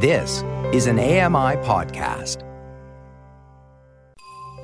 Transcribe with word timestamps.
This 0.00 0.44
is 0.72 0.86
an 0.86 1.00
AMI 1.00 1.56
podcast. 1.66 2.44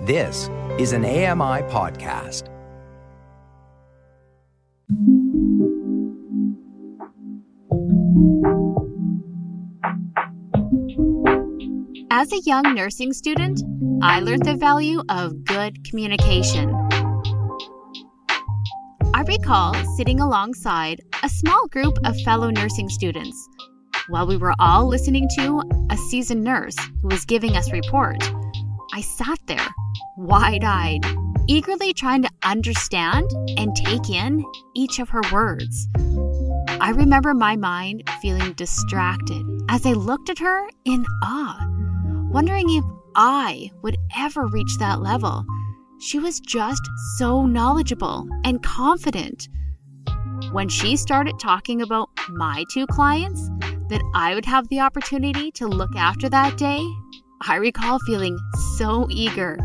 This 0.06 0.48
is 0.78 0.92
an 0.92 1.04
AMI 1.04 1.62
podcast. 1.72 2.44
As 12.12 12.32
a 12.32 12.38
young 12.46 12.72
nursing 12.72 13.12
student, 13.12 13.60
I 14.02 14.20
learned 14.20 14.44
the 14.44 14.54
value 14.54 15.02
of 15.08 15.44
good 15.46 15.84
communication. 15.84 16.72
I 19.12 19.24
recall 19.26 19.74
sitting 19.96 20.20
alongside 20.20 21.00
a 21.24 21.28
small 21.28 21.66
group 21.72 21.98
of 22.04 22.14
fellow 22.20 22.50
nursing 22.50 22.88
students 22.88 23.48
while 24.08 24.26
we 24.26 24.36
were 24.36 24.54
all 24.58 24.86
listening 24.86 25.28
to 25.36 25.62
a 25.90 25.96
seasoned 25.96 26.44
nurse 26.44 26.76
who 27.02 27.08
was 27.08 27.24
giving 27.24 27.56
us 27.56 27.72
report. 27.72 28.16
I 28.92 29.00
sat 29.00 29.38
there, 29.46 29.66
wide 30.16 30.64
eyed, 30.64 31.04
eagerly 31.48 31.92
trying 31.92 32.22
to 32.22 32.30
understand 32.42 33.28
and 33.56 33.74
take 33.74 34.10
in 34.10 34.44
each 34.74 34.98
of 34.98 35.08
her 35.10 35.22
words. 35.32 35.88
I 36.68 36.92
remember 36.94 37.34
my 37.34 37.56
mind 37.56 38.08
feeling 38.20 38.52
distracted 38.52 39.44
as 39.68 39.86
I 39.86 39.92
looked 39.92 40.30
at 40.30 40.38
her 40.38 40.68
in 40.84 41.04
awe, 41.22 41.58
wondering 42.30 42.66
if 42.68 42.84
I 43.16 43.70
would 43.82 43.96
ever 44.16 44.46
reach 44.46 44.78
that 44.78 45.00
level. 45.00 45.44
She 46.00 46.18
was 46.18 46.40
just 46.40 46.82
so 47.16 47.46
knowledgeable 47.46 48.28
and 48.44 48.62
confident. 48.62 49.48
When 50.52 50.68
she 50.68 50.96
started 50.96 51.38
talking 51.38 51.80
about 51.80 52.10
my 52.28 52.64
two 52.72 52.86
clients 52.88 53.48
that 53.88 54.02
I 54.14 54.34
would 54.34 54.46
have 54.46 54.68
the 54.68 54.80
opportunity 54.80 55.50
to 55.52 55.66
look 55.66 55.94
after 55.96 56.28
that 56.28 56.56
day, 56.56 56.82
I 57.46 57.56
recall 57.56 57.98
feeling 58.06 58.38
so 58.76 59.06
eager. 59.10 59.58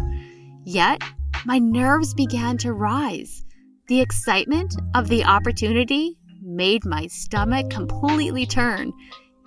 Yet, 0.66 1.02
my 1.45 1.59
nerves 1.59 2.14
began 2.14 2.58
to 2.59 2.73
rise. 2.73 3.45
The 3.88 4.02
excitement 4.02 4.75
of 4.94 5.08
the 5.08 5.23
opportunity 5.23 6.17
made 6.42 6.86
my 6.86 7.08
stomach 7.08 7.70
completely 7.70 8.45
turn, 8.45 8.92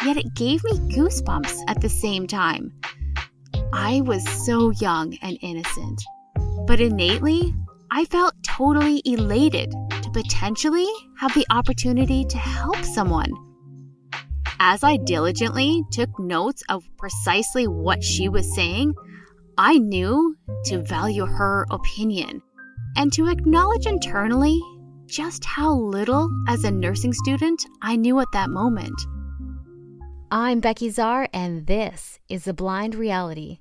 yet 0.05 0.17
it 0.17 0.34
gave 0.34 0.65
me 0.65 0.73
goosebumps 0.95 1.59
at 1.69 1.81
the 1.81 1.89
same 1.89 2.27
time. 2.27 2.73
I 3.73 4.00
was 4.00 4.27
so 4.47 4.70
young 4.70 5.17
and 5.23 5.39
innocent, 5.43 6.03
but 6.67 6.81
innately, 6.81 7.55
I 7.91 8.06
felt 8.06 8.34
totally 8.43 9.03
elated 9.05 9.70
to 9.70 10.11
potentially 10.12 10.89
have 11.19 11.34
the 11.34 11.47
opportunity 11.50 12.25
to 12.25 12.39
help 12.39 12.83
someone. 12.84 13.31
As 14.65 14.85
I 14.85 14.97
diligently 14.97 15.83
took 15.91 16.21
notes 16.21 16.63
of 16.69 16.85
precisely 16.97 17.67
what 17.67 18.05
she 18.05 18.29
was 18.29 18.55
saying, 18.55 18.95
I 19.59 19.79
knew 19.79 20.37
to 20.67 20.79
value 20.79 21.27
her 21.27 21.67
opinion 21.73 22.41
and 22.97 23.13
to 23.15 23.27
acknowledge 23.27 23.87
internally 23.87 24.61
just 25.07 25.45
how 25.45 25.75
little 25.75 26.31
as 26.47 26.63
a 26.63 26.71
nursing 26.71 27.13
student 27.13 27.67
I 27.83 27.97
knew 27.97 28.21
at 28.21 28.29
that 28.35 28.51
moment. 28.51 28.95
I'm 30.31 30.61
Becki 30.61 30.93
Czar, 30.93 31.29
and 31.33 31.67
this 31.67 32.21
is 32.29 32.45
The 32.45 32.55
Blind 32.55 32.95
Reality. 32.95 33.59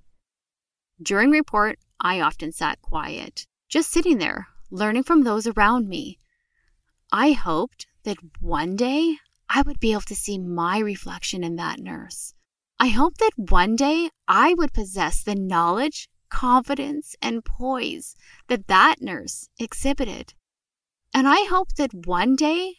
During 1.01 1.31
report, 1.31 1.79
I 1.99 2.21
often 2.21 2.51
sat 2.51 2.79
quiet, 2.83 3.47
just 3.69 3.91
sitting 3.91 4.19
there, 4.19 4.49
learning 4.69 5.05
from 5.05 5.23
those 5.23 5.47
around 5.47 5.89
me. 5.89 6.19
I 7.11 7.31
hoped 7.31 7.87
that 8.03 8.17
one 8.39 8.75
day 8.75 9.17
I 9.53 9.63
would 9.63 9.81
be 9.81 9.91
able 9.91 10.01
to 10.03 10.15
see 10.15 10.39
my 10.39 10.79
reflection 10.79 11.43
in 11.43 11.57
that 11.57 11.77
nurse. 11.77 12.33
I 12.79 12.87
hoped 12.87 13.17
that 13.19 13.31
one 13.35 13.75
day 13.75 14.09
I 14.25 14.53
would 14.53 14.71
possess 14.71 15.21
the 15.21 15.35
knowledge, 15.35 16.09
confidence, 16.29 17.17
and 17.21 17.43
poise 17.43 18.15
that 18.47 18.67
that 18.67 19.01
nurse 19.01 19.49
exhibited. 19.59 20.33
And 21.13 21.27
I 21.27 21.45
hoped 21.49 21.75
that 21.75 22.05
one 22.05 22.37
day 22.37 22.75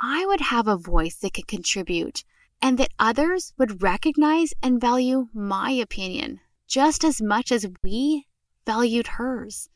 I 0.00 0.24
would 0.24 0.40
have 0.40 0.66
a 0.66 0.78
voice 0.78 1.16
that 1.18 1.34
could 1.34 1.46
contribute 1.46 2.24
and 2.62 2.78
that 2.78 2.94
others 2.98 3.52
would 3.58 3.82
recognize 3.82 4.54
and 4.62 4.80
value 4.80 5.28
my 5.34 5.72
opinion 5.72 6.40
just 6.66 7.04
as 7.04 7.20
much 7.20 7.52
as 7.52 7.66
we 7.82 8.26
valued 8.64 9.08
hers. 9.18 9.68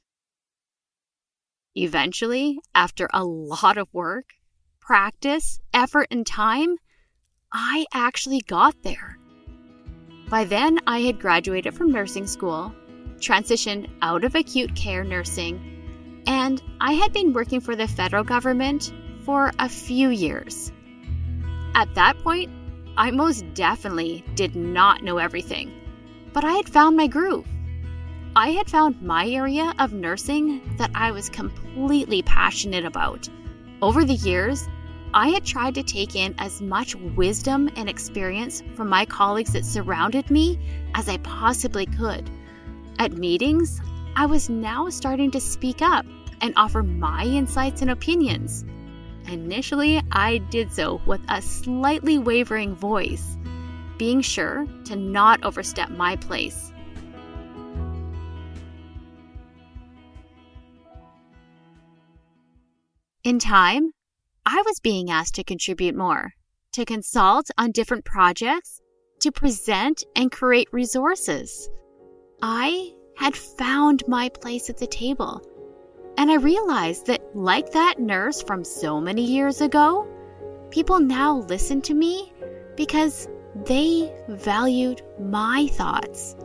Eventually, 1.75 2.58
after 2.75 3.06
a 3.12 3.22
lot 3.22 3.76
of 3.76 3.92
work, 3.92 4.31
practice, 4.88 5.60
effort, 5.75 6.06
and 6.10 6.26
time, 6.26 6.78
I 7.53 7.84
actually 7.93 8.41
got 8.41 8.75
there. 8.82 9.19
By 10.31 10.44
then, 10.44 10.78
I 10.87 11.00
had 11.00 11.21
graduated 11.21 11.75
from 11.75 11.93
nursing 11.93 12.26
school, 12.26 12.72
transitioned 13.19 13.91
out 14.00 14.25
of 14.25 14.34
acute 14.34 14.75
care 14.75 15.04
nursing, 15.04 16.22
and 16.26 16.62
I 16.81 16.94
had 16.94 17.12
been 17.12 17.34
working 17.34 17.60
for 17.60 17.76
the 17.76 17.87
federal 17.87 18.25
government 18.25 18.91
for 19.26 19.53
a 19.59 19.69
few 19.69 20.09
years. 20.09 20.72
At 21.75 21.94
that 21.94 22.19
point, 22.20 22.50
I 22.97 23.10
most 23.10 23.44
definitely 23.53 24.25
did 24.37 24.56
not 24.56 25.03
know 25.03 25.19
everything, 25.19 25.70
but 26.32 26.44
I 26.44 26.53
had 26.53 26.66
found 26.66 26.97
my 26.97 27.09
groove. 27.09 27.47
I 28.34 28.53
had 28.53 28.70
found 28.70 29.03
my 29.03 29.28
area 29.28 29.75
of 29.78 29.93
nursing 29.93 30.62
that 30.78 30.93
I 30.94 31.10
was 31.10 31.28
completely 31.28 32.22
passionate 32.22 32.87
about. 32.87 33.28
Over 33.82 34.03
the 34.03 34.15
years, 34.15 34.66
I 35.14 35.30
had 35.30 35.44
tried 35.44 35.74
to 35.76 35.82
take 35.82 36.14
in 36.14 36.34
as 36.38 36.60
much 36.60 36.94
wisdom 36.94 37.70
and 37.76 37.88
experience 37.88 38.62
from 38.76 38.88
my 38.88 39.06
colleagues 39.06 39.52
that 39.54 39.64
surrounded 39.64 40.30
me 40.30 40.58
as 40.94 41.08
I 41.08 41.16
possibly 41.19 41.86
could. 41.86 42.28
At 42.98 43.12
meetings, 43.12 43.80
I 44.16 44.26
was 44.26 44.50
now 44.50 44.91
starting 44.91 45.30
to 45.30 45.41
speak 45.41 45.80
up 45.80 46.04
and 46.41 46.52
offer 46.56 46.82
my 46.82 47.24
insights 47.24 47.80
and 47.80 47.91
opinions. 47.91 48.64
Initially, 49.26 50.02
I 50.12 50.38
did 50.38 50.72
so 50.72 51.00
with 51.06 51.20
a 51.28 51.40
slightly 51.40 52.19
wavering 52.19 52.75
voice, 52.75 53.36
being 53.96 54.20
sure 54.20 54.66
to 54.84 54.96
not 54.96 55.42
overstep 55.42 55.90
my 55.90 56.16
place. 56.16 56.72
In 63.25 63.38
time, 63.38 63.92
I 64.50 64.62
was 64.64 64.81
being 64.81 65.10
asked 65.10 65.34
to 65.34 65.44
contribute 65.44 65.94
more, 65.94 66.32
to 66.72 66.86
consult 66.86 67.50
on 67.59 67.70
different 67.70 68.06
projects, 68.06 68.81
to 69.20 69.31
present 69.31 70.04
and 70.16 70.32
create 70.32 70.72
resources. 70.72 71.69
I 72.41 72.94
had 73.14 73.37
found 73.37 74.08
my 74.08 74.31
place 74.31 74.70
at 74.70 74.78
the 74.78 74.87
table. 74.87 75.42
And 76.16 76.31
I 76.31 76.37
realized 76.37 77.04
that, 77.08 77.20
like 77.37 77.72
that 77.72 78.00
nurse 78.00 78.41
from 78.41 78.64
so 78.64 79.03
many 79.03 79.22
years 79.22 79.60
ago, 79.60 80.06
people 80.70 80.98
now 80.98 81.41
listen 81.41 81.82
to 81.82 81.92
me 81.92 82.32
because 82.75 83.28
they 83.66 84.10
valued 84.28 85.03
my 85.20 85.66
thoughts. 85.72 86.37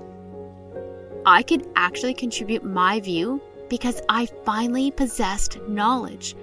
I 1.25 1.41
could 1.41 1.69
actually 1.77 2.15
contribute 2.15 2.65
my 2.65 2.99
view 2.99 3.41
because 3.69 4.01
I 4.09 4.25
finally 4.43 4.91
possessed 4.91 5.57
knowledge 5.69 6.35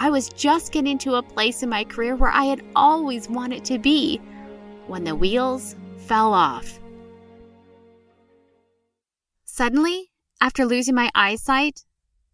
I 0.00 0.10
was 0.10 0.28
just 0.28 0.70
getting 0.70 0.96
to 0.98 1.16
a 1.16 1.22
place 1.22 1.62
in 1.64 1.68
my 1.68 1.82
career 1.82 2.14
where 2.14 2.30
I 2.30 2.44
had 2.44 2.62
always 2.76 3.28
wanted 3.28 3.64
to 3.64 3.78
be 3.78 4.20
when 4.86 5.02
the 5.02 5.16
wheels 5.16 5.74
fell 6.06 6.32
off. 6.32 6.78
Suddenly, 9.44 10.12
after 10.40 10.64
losing 10.64 10.94
my 10.94 11.10
eyesight, 11.16 11.84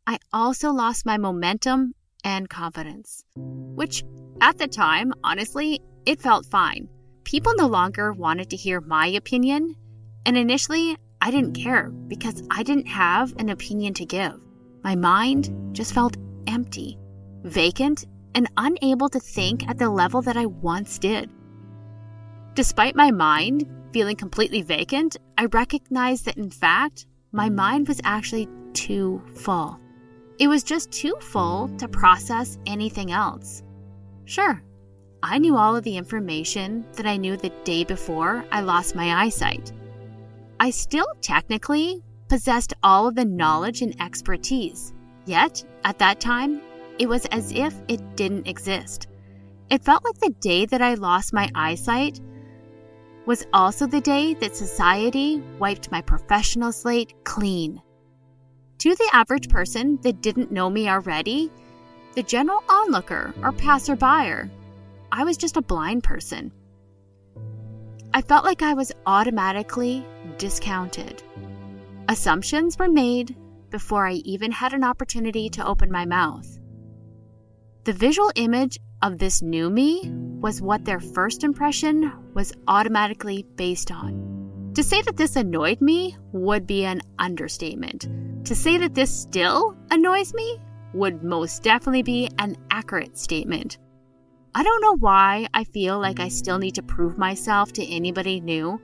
I 0.07 0.19
also 0.31 0.71
lost 0.73 1.07
my 1.07 1.17
momentum 1.17 1.95
and 2.23 2.51
confidence, 2.51 3.25
which 3.35 4.05
at 4.43 4.59
the 4.59 4.69
time, 4.69 5.15
honestly, 5.25 5.81
it 6.05 6.21
felt 6.21 6.45
fine. 6.45 6.89
People 7.25 7.55
no 7.57 7.67
longer 7.67 8.13
wanted 8.13 8.51
to 8.51 8.57
hear 8.57 8.83
my 8.83 9.07
opinion, 9.07 9.75
and 10.27 10.37
initially, 10.37 10.99
I 11.23 11.31
didn't 11.31 11.55
care 11.55 11.89
because 11.89 12.43
I 12.51 12.63
didn't 12.63 12.89
have 12.89 13.33
an 13.39 13.49
opinion 13.49 13.95
to 13.95 14.05
give. 14.05 14.39
My 14.83 14.95
mind 14.95 15.75
just 15.75 15.95
felt 15.95 16.19
empty 16.47 16.99
vacant, 17.45 18.07
and 18.35 18.51
unable 18.57 19.09
to 19.09 19.21
think 19.21 19.69
at 19.69 19.79
the 19.79 19.89
level 19.89 20.21
that 20.23 20.37
I 20.37 20.47
once 20.47 20.99
did. 20.99 21.31
Despite 22.55 22.97
my 22.97 23.11
mind 23.11 23.67
feeling 23.93 24.17
completely 24.17 24.63
vacant, 24.63 25.17
I 25.39 25.47
recognized 25.47 26.25
that 26.25 26.37
in 26.37 26.51
fact, 26.51 27.07
my 27.31 27.49
mind 27.49 27.87
was 27.87 28.01
actually 28.03 28.49
too 28.73 29.23
full. 29.35 29.79
It 30.39 30.49
was 30.49 30.65
just 30.65 30.91
too 30.91 31.15
full 31.21 31.69
to 31.79 31.87
process 31.87 32.59
anything 32.67 33.13
else. 33.13 33.63
Sure, 34.25 34.63
I 35.23 35.39
knew 35.39 35.57
all 35.57 35.77
of 35.77 35.85
the 35.85 35.97
information 35.97 36.85
that 36.95 37.07
I 37.07 37.17
knew 37.17 37.37
the 37.37 37.53
day 37.65 37.85
before 37.85 38.45
I 38.51 38.61
lost 38.61 38.97
my 38.97 39.25
eyesight. 39.25 39.73
I 40.59 40.71
still 40.71 41.07
technically 41.21 42.03
possessed 42.29 42.75
all 42.83 43.07
of 43.07 43.15
the 43.15 43.25
knowledge 43.25 43.83
and 43.83 44.01
expertise. 44.01 44.93
Yet, 45.27 45.65
at 45.85 45.99
that 45.99 46.21
time, 46.21 46.61
it 46.99 47.09
was 47.09 47.27
as 47.27 47.53
if 47.53 47.75
it 47.89 48.17
didn't 48.17 48.47
exist. 48.47 49.09
It 49.71 49.85
felt 49.85 50.05
like 50.05 50.19
the 50.19 50.35
day 50.41 50.67
that 50.67 50.83
I 50.83 50.95
lost 50.95 51.33
my 51.33 51.51
eyesight, 51.55 52.21
was 53.27 53.47
also 53.53 53.87
the 53.87 54.01
day 54.01 54.35
that 54.35 54.57
society 54.57 55.43
wiped 55.59 55.91
my 55.91 56.03
professional 56.03 56.73
slate 56.73 57.15
clean. 57.25 57.81
To 58.79 58.95
the 58.95 59.11
average 59.13 59.49
person 59.49 59.99
that 60.03 60.21
didn't 60.21 60.53
know 60.53 60.69
me 60.69 60.89
already, 60.89 61.51
the 62.15 62.23
general 62.23 62.63
onlooker 62.69 63.33
or 63.43 63.53
passerby, 63.53 64.51
I 65.11 65.25
was 65.25 65.37
just 65.37 65.57
a 65.57 65.63
blind 65.63 66.05
person. 66.05 66.53
I 68.13 68.21
felt 68.21 68.45
like 68.45 68.63
I 68.63 68.75
was 68.75 68.93
automatically 69.07 70.07
discounted. 70.39 71.23
Assumptions 72.09 72.79
were 72.79 72.89
made 72.89 73.35
before 73.71 74.07
I 74.07 74.13
even 74.13 74.53
had 74.53 74.75
an 74.75 74.85
opportunity 74.85 75.49
to 75.51 75.67
open 75.67 75.91
my 75.91 76.05
mouth. 76.05 76.59
The 77.85 77.93
visual 77.93 78.33
image 78.35 78.79
of 79.03 79.19
this 79.19 79.43
new 79.43 79.69
me 79.69 80.11
was 80.41 80.63
what 80.63 80.87
their 80.87 81.01
first 81.01 81.45
impression 81.45 82.11
was 82.33 82.55
automatically 82.67 83.45
based 83.57 83.91
on. 83.91 84.73
To 84.75 84.83
say 84.83 85.03
that 85.03 85.19
this 85.19 85.37
annoyed 85.37 85.83
me 85.83 86.17
would 86.33 86.67
be 86.67 86.87
an 86.87 87.03
understatement. 87.19 88.09
To 88.47 88.55
say 88.55 88.79
that 88.79 88.95
this 88.95 89.15
still 89.15 89.77
annoys 89.91 90.33
me 90.33 90.59
would 90.95 91.23
most 91.23 91.63
definitely 91.63 92.03
be 92.03 92.31
an 92.39 92.57
accurate 92.71 93.19
statement. 93.19 93.77
I 94.55 94.63
don't 94.63 94.81
know 94.81 94.97
why 94.97 95.49
I 95.53 95.65
feel 95.65 95.99
like 96.01 96.21
I 96.21 96.29
still 96.29 96.59
need 96.59 96.77
to 96.77 96.83
prove 96.83 97.19
myself 97.19 97.75
to 97.75 97.87
anybody 97.87 98.41
new, 98.41 98.81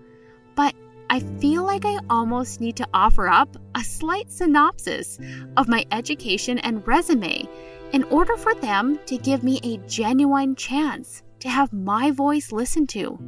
but 0.57 0.75
I 1.09 1.21
feel 1.41 1.65
like 1.65 1.87
I 1.87 2.01
almost 2.11 2.61
need 2.61 2.77
to 2.77 2.89
offer 2.93 3.29
up 3.29 3.57
a 3.75 3.83
slight 3.83 4.31
synopsis 4.31 5.19
of 5.57 5.69
my 5.69 5.87
education 5.91 6.59
and 6.59 6.87
resume 6.87 7.49
in 7.93 8.05
order 8.05 8.37
for 8.37 8.55
them 8.55 8.99
to 9.07 9.17
give 9.19 9.43
me 9.43 9.61
a 9.63 9.79
genuine 9.89 10.55
chance 10.55 11.23
to 11.41 11.49
have 11.49 11.73
my 11.73 12.11
voice 12.11 12.53
listened 12.53 12.89
to. 12.91 13.19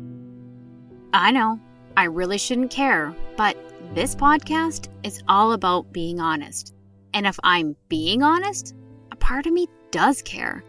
I 1.12 1.30
know, 1.30 1.60
I 1.96 2.04
really 2.04 2.38
shouldn't 2.38 2.70
care, 2.70 3.14
but 3.36 3.56
this 3.94 4.14
podcast 4.14 4.88
is 5.02 5.22
all 5.28 5.52
about 5.52 5.92
being 5.92 6.20
honest. 6.20 6.74
And 7.14 7.26
if 7.26 7.38
I'm 7.42 7.76
being 7.88 8.22
honest, 8.22 8.74
a 9.10 9.16
part 9.16 9.46
of 9.46 9.52
me 9.52 9.68
does 9.90 10.22
care 10.22 10.64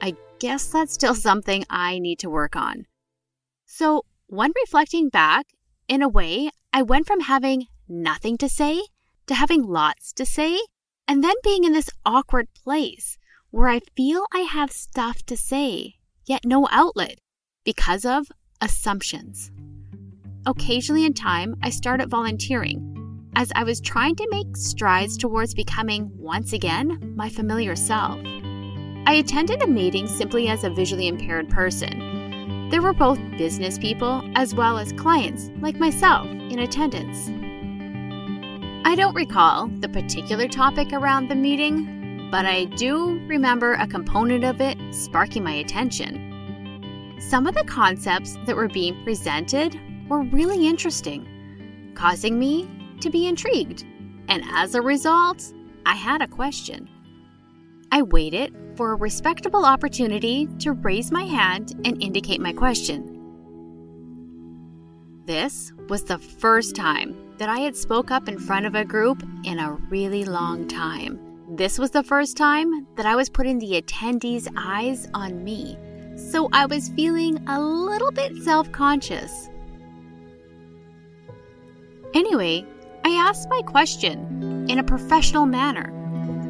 I 0.00 0.14
guess 0.38 0.66
that's 0.66 0.92
still 0.94 1.14
something 1.28 1.64
I 1.68 1.98
need 1.98 2.18
to 2.20 2.30
work 2.30 2.56
on. 2.56 2.86
So, 3.66 4.04
when 4.26 4.52
reflecting 4.62 5.08
back, 5.08 5.46
in 5.88 6.02
a 6.02 6.08
way, 6.08 6.50
I 6.72 6.82
went 6.82 7.06
from 7.06 7.20
having 7.20 7.66
nothing 7.88 8.38
to 8.38 8.48
say 8.48 8.80
to 9.26 9.34
having 9.34 9.62
lots 9.62 10.12
to 10.14 10.24
say, 10.24 10.58
and 11.06 11.22
then 11.22 11.34
being 11.42 11.64
in 11.64 11.72
this 11.72 11.90
awkward 12.04 12.48
place 12.54 13.18
where 13.50 13.68
I 13.68 13.80
feel 13.96 14.24
I 14.32 14.40
have 14.40 14.70
stuff 14.70 15.22
to 15.26 15.36
say, 15.36 15.96
yet 16.26 16.44
no 16.44 16.68
outlet 16.70 17.18
because 17.64 18.04
of 18.04 18.26
assumptions. 18.60 19.50
Occasionally 20.46 21.04
in 21.04 21.14
time, 21.14 21.56
I 21.62 21.70
started 21.70 22.08
volunteering 22.08 22.86
as 23.36 23.52
I 23.54 23.64
was 23.64 23.80
trying 23.80 24.16
to 24.16 24.28
make 24.30 24.56
strides 24.56 25.16
towards 25.16 25.54
becoming 25.54 26.10
once 26.16 26.52
again 26.52 27.14
my 27.16 27.28
familiar 27.28 27.76
self. 27.76 28.20
I 29.06 29.14
attended 29.14 29.62
a 29.62 29.66
meeting 29.66 30.06
simply 30.06 30.48
as 30.48 30.64
a 30.64 30.70
visually 30.70 31.08
impaired 31.08 31.48
person. 31.48 32.68
There 32.70 32.82
were 32.82 32.92
both 32.92 33.18
business 33.36 33.78
people 33.78 34.22
as 34.34 34.54
well 34.54 34.78
as 34.78 34.92
clients, 34.92 35.50
like 35.60 35.76
myself, 35.76 36.26
in 36.26 36.60
attendance. 36.60 37.28
I 38.86 38.94
don't 38.94 39.14
recall 39.14 39.66
the 39.66 39.88
particular 39.88 40.48
topic 40.48 40.92
around 40.92 41.28
the 41.28 41.34
meeting, 41.34 41.99
but 42.30 42.46
I 42.46 42.64
do 42.64 43.18
remember 43.26 43.74
a 43.74 43.86
component 43.86 44.44
of 44.44 44.60
it 44.60 44.78
sparking 44.92 45.42
my 45.42 45.54
attention. 45.54 47.16
Some 47.18 47.46
of 47.46 47.54
the 47.54 47.64
concepts 47.64 48.38
that 48.46 48.56
were 48.56 48.68
being 48.68 49.02
presented 49.04 49.78
were 50.08 50.22
really 50.22 50.66
interesting, 50.66 51.92
causing 51.94 52.38
me 52.38 52.68
to 53.00 53.10
be 53.10 53.26
intrigued. 53.26 53.84
And 54.28 54.42
as 54.52 54.74
a 54.74 54.82
result, 54.82 55.52
I 55.86 55.94
had 55.94 56.22
a 56.22 56.28
question. 56.28 56.88
I 57.92 58.02
waited 58.02 58.54
for 58.76 58.92
a 58.92 58.96
respectable 58.96 59.64
opportunity 59.64 60.46
to 60.60 60.72
raise 60.72 61.10
my 61.10 61.24
hand 61.24 61.74
and 61.84 62.02
indicate 62.02 62.40
my 62.40 62.52
question. 62.52 63.16
This 65.26 65.72
was 65.88 66.04
the 66.04 66.18
first 66.18 66.76
time 66.76 67.16
that 67.38 67.48
I 67.48 67.58
had 67.58 67.76
spoke 67.76 68.10
up 68.10 68.28
in 68.28 68.38
front 68.38 68.66
of 68.66 68.74
a 68.74 68.84
group 68.84 69.22
in 69.44 69.58
a 69.58 69.72
really 69.72 70.24
long 70.24 70.68
time. 70.68 71.29
This 71.52 71.80
was 71.80 71.90
the 71.90 72.04
first 72.04 72.36
time 72.36 72.86
that 72.96 73.06
I 73.06 73.16
was 73.16 73.28
putting 73.28 73.58
the 73.58 73.82
attendees' 73.82 74.46
eyes 74.56 75.08
on 75.14 75.42
me, 75.42 75.76
so 76.16 76.48
I 76.52 76.66
was 76.66 76.90
feeling 76.90 77.42
a 77.48 77.60
little 77.60 78.12
bit 78.12 78.36
self 78.36 78.70
conscious. 78.70 79.50
Anyway, 82.14 82.64
I 83.04 83.10
asked 83.10 83.48
my 83.50 83.62
question 83.62 84.66
in 84.68 84.78
a 84.78 84.84
professional 84.84 85.44
manner 85.44 85.92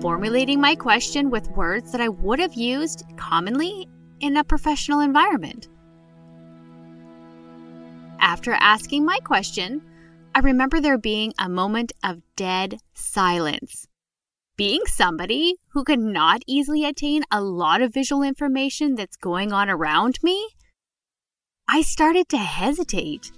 formulating 0.01 0.61
my 0.61 0.75
question 0.75 1.31
with 1.31 1.51
words 1.51 1.93
that 1.93 2.01
I 2.01 2.09
would 2.09 2.39
have 2.39 2.55
used 2.55 3.05
commonly 3.17 3.89
in 4.21 4.37
a 4.37 4.45
professional 4.45 5.01
environment. 5.01 5.69
After 8.19 8.53
asking 8.53 9.05
my 9.05 9.19
question, 9.25 9.83
I 10.35 10.41
remember 10.41 10.81
there 10.81 10.99
being 10.99 11.33
a 11.39 11.49
moment 11.49 11.93
of 12.05 12.23
dead 12.37 12.79
silence. 12.95 13.87
Being 14.61 14.83
somebody 14.85 15.55
who 15.73 15.85
could 15.85 16.01
not 16.01 16.43
easily 16.47 16.85
attain 16.85 17.23
a 17.31 17.41
lot 17.41 17.81
of 17.81 17.95
visual 17.95 18.23
information 18.23 18.95
that's 18.95 19.17
going 19.17 19.55
on 19.55 19.71
around 19.71 20.19
me, 20.23 20.51
I 21.67 21.81
started 21.81 22.29
to 22.29 22.37
hesitate. 22.37 23.33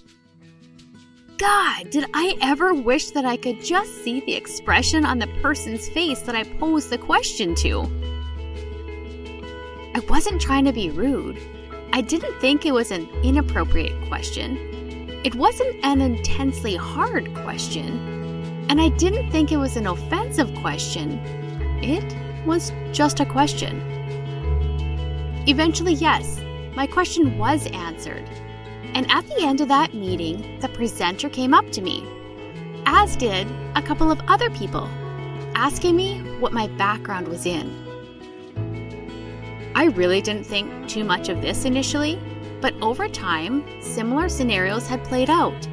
God, 1.38 1.90
did 1.90 2.06
I 2.12 2.36
ever 2.42 2.74
wish 2.74 3.12
that 3.12 3.24
I 3.24 3.36
could 3.36 3.62
just 3.62 4.02
see 4.02 4.18
the 4.18 4.34
expression 4.34 5.06
on 5.06 5.20
the 5.20 5.28
person's 5.40 5.88
face 5.90 6.22
that 6.22 6.34
I 6.34 6.42
posed 6.42 6.90
the 6.90 6.98
question 6.98 7.54
to? 7.54 7.82
I 9.94 10.00
wasn't 10.08 10.40
trying 10.40 10.64
to 10.64 10.72
be 10.72 10.90
rude. 10.90 11.38
I 11.92 12.00
didn't 12.00 12.36
think 12.40 12.66
it 12.66 12.74
was 12.74 12.90
an 12.90 13.08
inappropriate 13.22 14.08
question. 14.08 14.56
It 15.22 15.36
wasn't 15.36 15.84
an 15.84 16.00
intensely 16.00 16.74
hard 16.74 17.32
question. 17.44 18.21
And 18.72 18.80
I 18.80 18.88
didn't 18.88 19.30
think 19.30 19.52
it 19.52 19.58
was 19.58 19.76
an 19.76 19.86
offensive 19.86 20.50
question. 20.54 21.18
It 21.82 22.16
was 22.46 22.72
just 22.90 23.20
a 23.20 23.26
question. 23.26 23.82
Eventually, 25.46 25.92
yes, 25.92 26.40
my 26.74 26.86
question 26.86 27.36
was 27.36 27.66
answered 27.66 28.26
and 28.94 29.10
at 29.10 29.26
the 29.26 29.42
end 29.42 29.60
of 29.60 29.68
that 29.68 29.94
meeting, 29.94 30.58
the 30.60 30.68
presenter 30.68 31.28
came 31.28 31.54
up 31.54 31.70
to 31.72 31.82
me, 31.82 32.06
as 32.86 33.16
did 33.16 33.46
a 33.74 33.82
couple 33.82 34.10
of 34.10 34.20
other 34.28 34.50
people, 34.50 34.88
asking 35.54 35.96
me 35.96 36.18
what 36.38 36.52
my 36.52 36.66
background 36.68 37.28
was 37.28 37.46
in. 37.46 37.70
I 39.74 39.84
really 39.84 40.20
didn't 40.20 40.44
think 40.44 40.88
too 40.88 41.04
much 41.04 41.28
of 41.28 41.40
this 41.40 41.64
initially, 41.64 42.18
but 42.60 42.74
over 42.82 43.08
time, 43.08 43.64
similar 43.80 44.28
scenarios 44.28 44.86
had 44.86 45.04
played 45.04 45.30
out. 45.30 45.68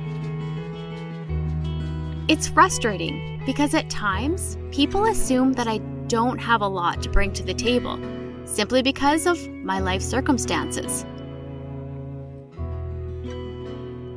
It's 2.29 2.47
frustrating 2.47 3.41
because 3.43 3.73
at 3.73 3.89
times 3.89 4.55
people 4.71 5.05
assume 5.05 5.53
that 5.53 5.67
I 5.67 5.79
don't 6.05 6.37
have 6.37 6.61
a 6.61 6.67
lot 6.67 7.01
to 7.01 7.09
bring 7.09 7.33
to 7.33 7.41
the 7.41 7.55
table 7.55 7.99
simply 8.45 8.83
because 8.83 9.25
of 9.25 9.49
my 9.49 9.79
life 9.79 10.03
circumstances. 10.03 11.07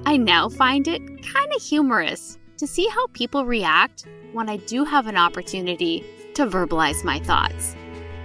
I 0.04 0.18
now 0.18 0.50
find 0.50 0.86
it 0.88 1.00
kind 1.22 1.50
of 1.56 1.62
humorous 1.62 2.36
to 2.58 2.66
see 2.66 2.86
how 2.88 3.06
people 3.14 3.46
react 3.46 4.06
when 4.34 4.50
I 4.50 4.58
do 4.58 4.84
have 4.84 5.06
an 5.06 5.16
opportunity 5.16 6.04
to 6.34 6.46
verbalize 6.46 7.04
my 7.04 7.18
thoughts. 7.18 7.74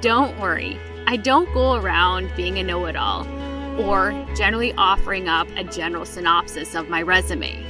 Don't 0.02 0.38
worry, 0.42 0.78
I 1.06 1.16
don't 1.16 1.54
go 1.54 1.76
around 1.76 2.30
being 2.36 2.60
a 2.60 2.64
know 2.64 2.88
it 2.88 2.98
all 2.98 3.26
or 3.80 4.12
generally 4.36 4.74
offering 4.74 5.30
up 5.30 5.48
a 5.56 5.64
general 5.64 6.04
synopsis 6.04 6.76
of 6.76 6.90
my 6.90 7.02
resume. 7.02 7.67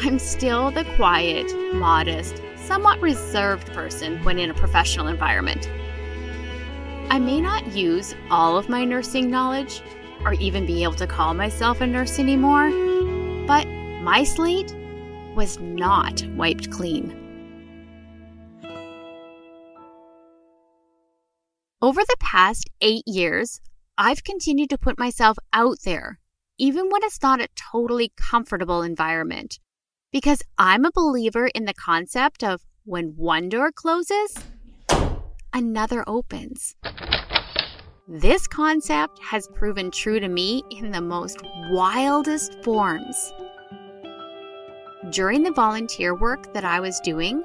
I'm 0.00 0.18
still 0.18 0.70
the 0.70 0.84
quiet, 0.96 1.52
modest, 1.74 2.42
somewhat 2.56 3.00
reserved 3.00 3.66
person 3.72 4.22
when 4.24 4.38
in 4.38 4.50
a 4.50 4.54
professional 4.54 5.08
environment. 5.08 5.68
I 7.10 7.18
may 7.18 7.40
not 7.40 7.74
use 7.74 8.14
all 8.30 8.58
of 8.58 8.68
my 8.68 8.84
nursing 8.84 9.30
knowledge 9.30 9.82
or 10.24 10.34
even 10.34 10.66
be 10.66 10.82
able 10.82 10.94
to 10.94 11.06
call 11.06 11.32
myself 11.34 11.80
a 11.80 11.86
nurse 11.86 12.18
anymore 12.18 12.70
but 13.48 13.66
my 14.02 14.24
slate 14.24 14.76
was 15.34 15.58
not 15.58 16.22
wiped 16.36 16.70
clean. 16.70 17.16
Over 21.80 22.02
the 22.02 22.16
past 22.20 22.68
eight 22.82 23.04
years, 23.06 23.62
I've 23.96 24.22
continued 24.22 24.68
to 24.68 24.76
put 24.76 24.98
myself 24.98 25.38
out 25.54 25.78
there, 25.86 26.20
even 26.58 26.90
when 26.90 27.02
it's 27.04 27.22
not 27.22 27.40
a 27.40 27.48
totally 27.72 28.12
comfortable 28.18 28.82
environment, 28.82 29.58
because 30.12 30.42
I'm 30.56 30.84
a 30.84 30.92
believer 30.92 31.48
in 31.54 31.64
the 31.64 31.74
concept 31.74 32.42
of 32.42 32.62
when 32.84 33.14
one 33.16 33.48
door 33.48 33.70
closes, 33.70 34.34
another 35.52 36.02
opens. 36.06 36.74
This 38.08 38.46
concept 38.46 39.22
has 39.22 39.48
proven 39.54 39.90
true 39.90 40.18
to 40.18 40.28
me 40.28 40.62
in 40.70 40.92
the 40.92 41.02
most 41.02 41.42
wildest 41.70 42.62
forms. 42.64 43.32
during 45.10 45.42
the 45.42 45.52
volunteer 45.52 46.14
work 46.14 46.52
that 46.54 46.64
I 46.64 46.80
was 46.80 47.00
doing, 47.00 47.42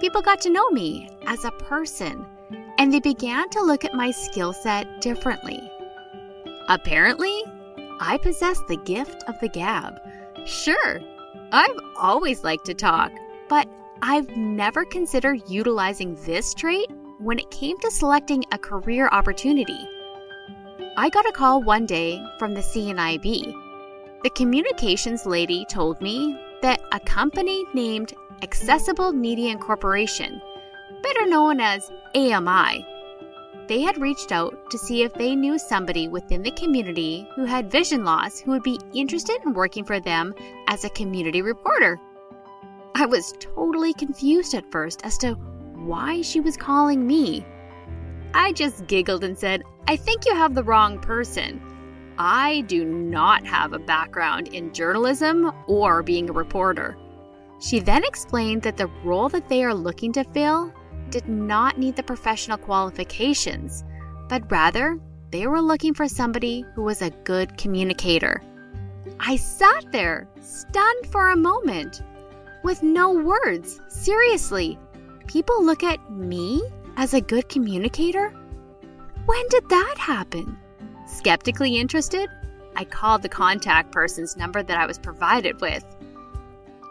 people 0.00 0.22
got 0.22 0.40
to 0.42 0.50
know 0.50 0.70
me 0.70 1.08
as 1.26 1.44
a 1.44 1.50
person 1.52 2.26
and 2.78 2.92
they 2.92 3.00
began 3.00 3.48
to 3.50 3.62
look 3.62 3.84
at 3.84 3.94
my 3.94 4.10
skill 4.10 4.52
set 4.52 5.00
differently. 5.00 5.60
Apparently, 6.68 7.42
I 8.00 8.18
possess 8.18 8.60
the 8.68 8.76
gift 8.78 9.24
of 9.28 9.38
the 9.40 9.48
gab. 9.48 10.00
Sure, 10.46 11.00
I've 11.52 11.78
always 11.96 12.42
liked 12.42 12.66
to 12.66 12.74
talk, 12.74 13.12
but 13.48 13.68
I've 14.02 14.36
never 14.36 14.84
considered 14.84 15.42
utilizing 15.48 16.16
this 16.26 16.52
trait 16.52 16.90
when 17.18 17.38
it 17.38 17.50
came 17.50 17.78
to 17.78 17.90
selecting 17.90 18.44
a 18.52 18.58
career 18.58 19.08
opportunity. 19.08 19.88
I 20.96 21.08
got 21.08 21.28
a 21.28 21.32
call 21.32 21.62
one 21.62 21.86
day 21.86 22.20
from 22.38 22.54
the 22.54 22.60
CNIB. 22.60 23.54
The 24.22 24.30
communications 24.30 25.24
lady 25.24 25.64
told 25.70 26.00
me 26.00 26.38
that 26.62 26.80
a 26.92 27.00
company 27.00 27.64
named 27.74 28.12
Accessible 28.42 29.12
Media 29.12 29.50
Incorporation, 29.50 30.40
better 31.02 31.26
known 31.26 31.60
as 31.60 31.90
AMI, 32.14 32.84
they 33.68 33.80
had 33.80 34.00
reached 34.00 34.32
out 34.32 34.70
to 34.70 34.78
see 34.78 35.02
if 35.02 35.12
they 35.14 35.34
knew 35.34 35.58
somebody 35.58 36.08
within 36.08 36.42
the 36.42 36.50
community 36.52 37.28
who 37.34 37.44
had 37.44 37.70
vision 37.70 38.04
loss 38.04 38.40
who 38.40 38.52
would 38.52 38.62
be 38.62 38.78
interested 38.94 39.38
in 39.44 39.54
working 39.54 39.84
for 39.84 40.00
them 40.00 40.34
as 40.68 40.84
a 40.84 40.90
community 40.90 41.42
reporter. 41.42 41.98
I 42.94 43.06
was 43.06 43.34
totally 43.40 43.92
confused 43.92 44.54
at 44.54 44.70
first 44.70 45.04
as 45.04 45.18
to 45.18 45.34
why 45.74 46.22
she 46.22 46.40
was 46.40 46.56
calling 46.56 47.06
me. 47.06 47.44
I 48.34 48.52
just 48.52 48.86
giggled 48.86 49.24
and 49.24 49.38
said, 49.38 49.62
I 49.88 49.96
think 49.96 50.26
you 50.26 50.34
have 50.34 50.54
the 50.54 50.64
wrong 50.64 50.98
person. 50.98 51.60
I 52.18 52.62
do 52.62 52.84
not 52.84 53.46
have 53.46 53.72
a 53.72 53.78
background 53.78 54.48
in 54.48 54.72
journalism 54.72 55.52
or 55.66 56.02
being 56.02 56.30
a 56.30 56.32
reporter. 56.32 56.96
She 57.60 57.80
then 57.80 58.04
explained 58.04 58.62
that 58.62 58.76
the 58.76 58.90
role 59.04 59.28
that 59.28 59.48
they 59.48 59.64
are 59.64 59.74
looking 59.74 60.12
to 60.14 60.24
fill 60.24 60.72
did 61.10 61.28
not 61.28 61.78
need 61.78 61.96
the 61.96 62.02
professional 62.02 62.58
qualifications, 62.58 63.84
but 64.28 64.50
rather 64.50 64.98
they 65.30 65.46
were 65.46 65.60
looking 65.60 65.94
for 65.94 66.08
somebody 66.08 66.64
who 66.74 66.82
was 66.82 67.02
a 67.02 67.10
good 67.10 67.56
communicator. 67.58 68.42
I 69.20 69.36
sat 69.36 69.92
there, 69.92 70.28
stunned 70.40 71.06
for 71.10 71.30
a 71.30 71.36
moment, 71.36 72.02
with 72.62 72.82
no 72.82 73.12
words. 73.12 73.80
Seriously, 73.88 74.78
people 75.26 75.64
look 75.64 75.82
at 75.82 76.10
me 76.10 76.62
as 76.96 77.14
a 77.14 77.20
good 77.20 77.48
communicator? 77.48 78.30
When 79.26 79.48
did 79.48 79.68
that 79.68 79.96
happen? 79.98 80.56
Skeptically 81.06 81.76
interested, 81.76 82.28
I 82.74 82.84
called 82.84 83.22
the 83.22 83.28
contact 83.28 83.92
person's 83.92 84.36
number 84.36 84.62
that 84.62 84.78
I 84.78 84.86
was 84.86 84.98
provided 84.98 85.60
with. 85.60 85.84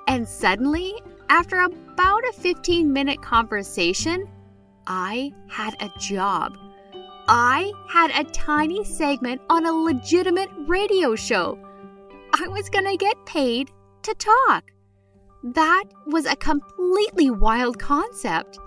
And 0.07 0.27
suddenly, 0.27 0.93
after 1.29 1.67
about 1.95 2.27
a 2.27 2.33
15 2.33 2.91
minute 2.91 3.21
conversation, 3.21 4.27
I 4.85 5.31
had 5.47 5.81
a 5.81 5.89
job. 5.97 6.57
I 7.29 7.71
had 7.87 8.11
a 8.11 8.29
tiny 8.31 8.83
segment 8.83 9.39
on 9.49 9.65
a 9.65 9.71
legitimate 9.71 10.49
radio 10.67 11.15
show. 11.15 11.57
I 12.33 12.49
was 12.49 12.69
going 12.69 12.83
to 12.83 12.97
get 12.97 13.25
paid 13.25 13.71
to 14.03 14.13
talk. 14.15 14.65
That 15.53 15.85
was 16.05 16.25
a 16.25 16.35
completely 16.35 17.29
wild 17.29 17.79
concept. 17.79 18.59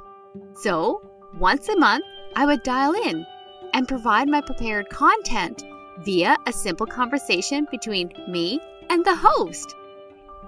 So, 0.54 1.02
once 1.38 1.68
a 1.68 1.76
month, 1.76 2.06
I 2.34 2.46
would 2.46 2.62
dial 2.62 2.94
in 2.94 3.26
and 3.74 3.86
provide 3.86 4.30
my 4.30 4.40
prepared 4.40 4.88
content 4.88 5.62
via 6.02 6.34
a 6.46 6.52
simple 6.52 6.86
conversation 6.86 7.66
between 7.70 8.10
me 8.26 8.58
and 8.88 9.04
the 9.04 9.16
host. 9.16 9.74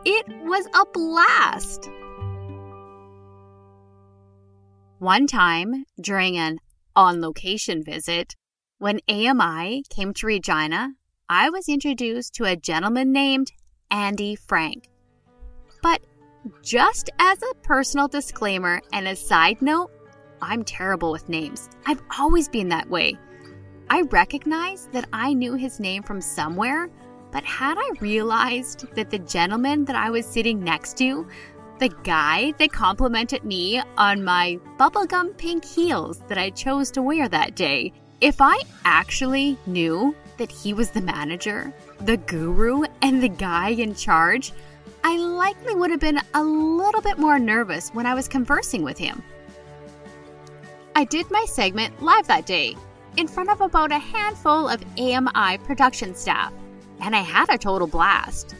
It 0.06 0.26
was 0.44 0.64
a 0.74 0.86
blast. 0.94 1.90
One 5.00 5.26
time, 5.26 5.86
during 5.98 6.36
an 6.36 6.58
on 6.94 7.22
location 7.22 7.82
visit, 7.82 8.36
when 8.76 9.00
AMI 9.08 9.84
came 9.88 10.12
to 10.12 10.26
Regina, 10.26 10.90
I 11.26 11.48
was 11.48 11.70
introduced 11.70 12.34
to 12.34 12.44
a 12.44 12.54
gentleman 12.54 13.10
named 13.10 13.50
Andy 13.90 14.36
Frank. 14.36 14.90
But 15.82 16.02
just 16.62 17.08
as 17.18 17.42
a 17.42 17.54
personal 17.62 18.08
disclaimer 18.08 18.82
and 18.92 19.08
a 19.08 19.16
side 19.16 19.62
note, 19.62 19.90
I'm 20.42 20.64
terrible 20.64 21.12
with 21.12 21.30
names. 21.30 21.70
I've 21.86 22.02
always 22.18 22.50
been 22.50 22.68
that 22.68 22.90
way. 22.90 23.16
I 23.88 24.02
recognized 24.02 24.92
that 24.92 25.08
I 25.14 25.32
knew 25.32 25.54
his 25.54 25.80
name 25.80 26.02
from 26.02 26.20
somewhere, 26.20 26.90
but 27.32 27.44
had 27.44 27.78
I 27.78 27.90
realized 28.00 28.94
that 28.96 29.08
the 29.08 29.20
gentleman 29.20 29.86
that 29.86 29.96
I 29.96 30.10
was 30.10 30.26
sitting 30.26 30.62
next 30.62 30.98
to 30.98 31.26
the 31.80 31.88
guy 32.04 32.52
that 32.58 32.72
complimented 32.72 33.42
me 33.42 33.82
on 33.96 34.22
my 34.22 34.58
bubblegum 34.78 35.34
pink 35.38 35.64
heels 35.64 36.20
that 36.28 36.36
I 36.36 36.50
chose 36.50 36.90
to 36.90 37.02
wear 37.02 37.26
that 37.30 37.56
day, 37.56 37.94
if 38.20 38.42
I 38.42 38.60
actually 38.84 39.56
knew 39.64 40.14
that 40.36 40.52
he 40.52 40.74
was 40.74 40.90
the 40.90 41.00
manager, 41.00 41.72
the 42.02 42.18
guru, 42.18 42.84
and 43.00 43.22
the 43.22 43.30
guy 43.30 43.70
in 43.70 43.94
charge, 43.94 44.52
I 45.04 45.16
likely 45.16 45.74
would 45.74 45.90
have 45.90 46.00
been 46.00 46.20
a 46.34 46.44
little 46.44 47.00
bit 47.00 47.18
more 47.18 47.38
nervous 47.38 47.88
when 47.90 48.04
I 48.04 48.12
was 48.12 48.28
conversing 48.28 48.82
with 48.82 48.98
him. 48.98 49.22
I 50.94 51.04
did 51.04 51.30
my 51.30 51.46
segment 51.48 52.02
live 52.02 52.26
that 52.26 52.44
day 52.44 52.76
in 53.16 53.26
front 53.26 53.48
of 53.48 53.62
about 53.62 53.90
a 53.90 53.98
handful 53.98 54.68
of 54.68 54.84
AMI 54.98 55.56
production 55.64 56.14
staff, 56.14 56.52
and 57.00 57.16
I 57.16 57.20
had 57.20 57.48
a 57.48 57.56
total 57.56 57.86
blast. 57.86 58.54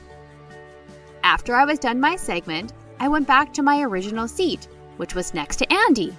After 1.22 1.54
I 1.54 1.66
was 1.66 1.78
done 1.78 2.00
my 2.00 2.16
segment, 2.16 2.72
I 3.00 3.08
went 3.08 3.26
back 3.26 3.54
to 3.54 3.62
my 3.62 3.80
original 3.80 4.28
seat, 4.28 4.68
which 4.98 5.14
was 5.14 5.32
next 5.32 5.56
to 5.56 5.72
Andy. 5.72 6.14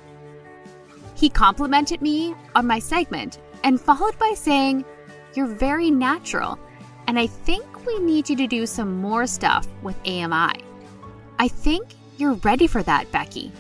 He 1.14 1.30
complimented 1.30 2.02
me 2.02 2.34
on 2.56 2.66
my 2.66 2.80
segment 2.80 3.40
and 3.64 3.80
followed 3.80 4.18
by 4.18 4.34
saying, 4.36 4.84
You're 5.36 5.46
very 5.46 5.92
natural, 5.92 6.58
and 7.06 7.20
I 7.20 7.28
think 7.28 7.86
we 7.86 8.00
need 8.00 8.28
you 8.28 8.36
to 8.36 8.48
do 8.48 8.66
some 8.66 9.00
more 9.00 9.28
stuff 9.28 9.68
with 9.84 9.96
AMI. 10.08 10.60
I 11.38 11.48
think 11.48 11.94
you're 12.18 12.34
ready 12.34 12.66
for 12.66 12.82
that, 12.82 13.12
Becki. 13.12 13.52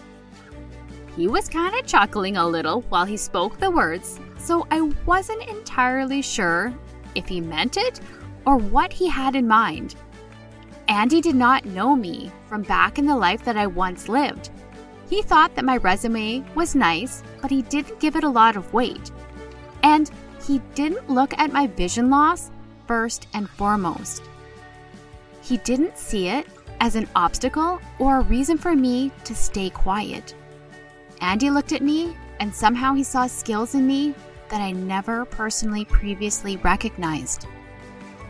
He 1.15 1.27
was 1.27 1.47
kind 1.47 1.75
of 1.75 1.85
chuckling 1.85 2.37
a 2.37 2.47
little 2.47 2.81
while 2.89 3.05
he 3.05 3.17
spoke 3.17 3.59
the 3.59 3.69
words, 3.69 4.19
so 4.39 4.65
I 4.71 4.81
wasn't 5.05 5.47
entirely 5.47 6.23
sure 6.23 6.73
if 7.13 7.27
he 7.27 7.39
meant 7.39 7.77
it 7.77 7.99
or 8.47 8.57
what 8.57 8.91
he 8.91 9.07
had 9.07 9.35
in 9.35 9.47
mind. 9.47 9.93
Andy 10.87 11.21
did 11.21 11.35
not 11.35 11.65
know 11.65 11.95
me 11.95 12.31
from 12.51 12.63
back 12.63 12.99
in 12.99 13.05
the 13.05 13.15
life 13.15 13.45
that 13.45 13.55
I 13.55 13.65
once 13.65 14.09
lived. 14.09 14.49
He 15.09 15.21
thought 15.21 15.55
that 15.55 15.63
my 15.63 15.77
resume 15.77 16.43
was 16.53 16.75
nice, 16.75 17.23
but 17.41 17.49
he 17.49 17.61
didn't 17.61 18.01
give 18.01 18.17
it 18.17 18.25
a 18.25 18.29
lot 18.29 18.57
of 18.57 18.73
weight. 18.73 19.09
And 19.83 20.11
he 20.45 20.59
didn't 20.75 21.09
look 21.09 21.33
at 21.39 21.53
my 21.53 21.67
vision 21.67 22.09
loss 22.09 22.51
first 22.87 23.27
and 23.33 23.49
foremost. 23.51 24.23
He 25.41 25.59
didn't 25.59 25.97
see 25.97 26.27
it 26.27 26.45
as 26.81 26.97
an 26.97 27.07
obstacle 27.15 27.79
or 27.99 28.17
a 28.17 28.23
reason 28.23 28.57
for 28.57 28.75
me 28.75 29.13
to 29.23 29.33
stay 29.33 29.69
quiet. 29.69 30.35
Andy 31.21 31.49
looked 31.49 31.71
at 31.71 31.81
me, 31.81 32.17
and 32.41 32.53
somehow 32.53 32.93
he 32.93 33.03
saw 33.03 33.27
skills 33.27 33.75
in 33.75 33.87
me 33.87 34.13
that 34.49 34.59
I 34.59 34.73
never 34.73 35.23
personally 35.23 35.85
previously 35.85 36.57
recognized. 36.57 37.47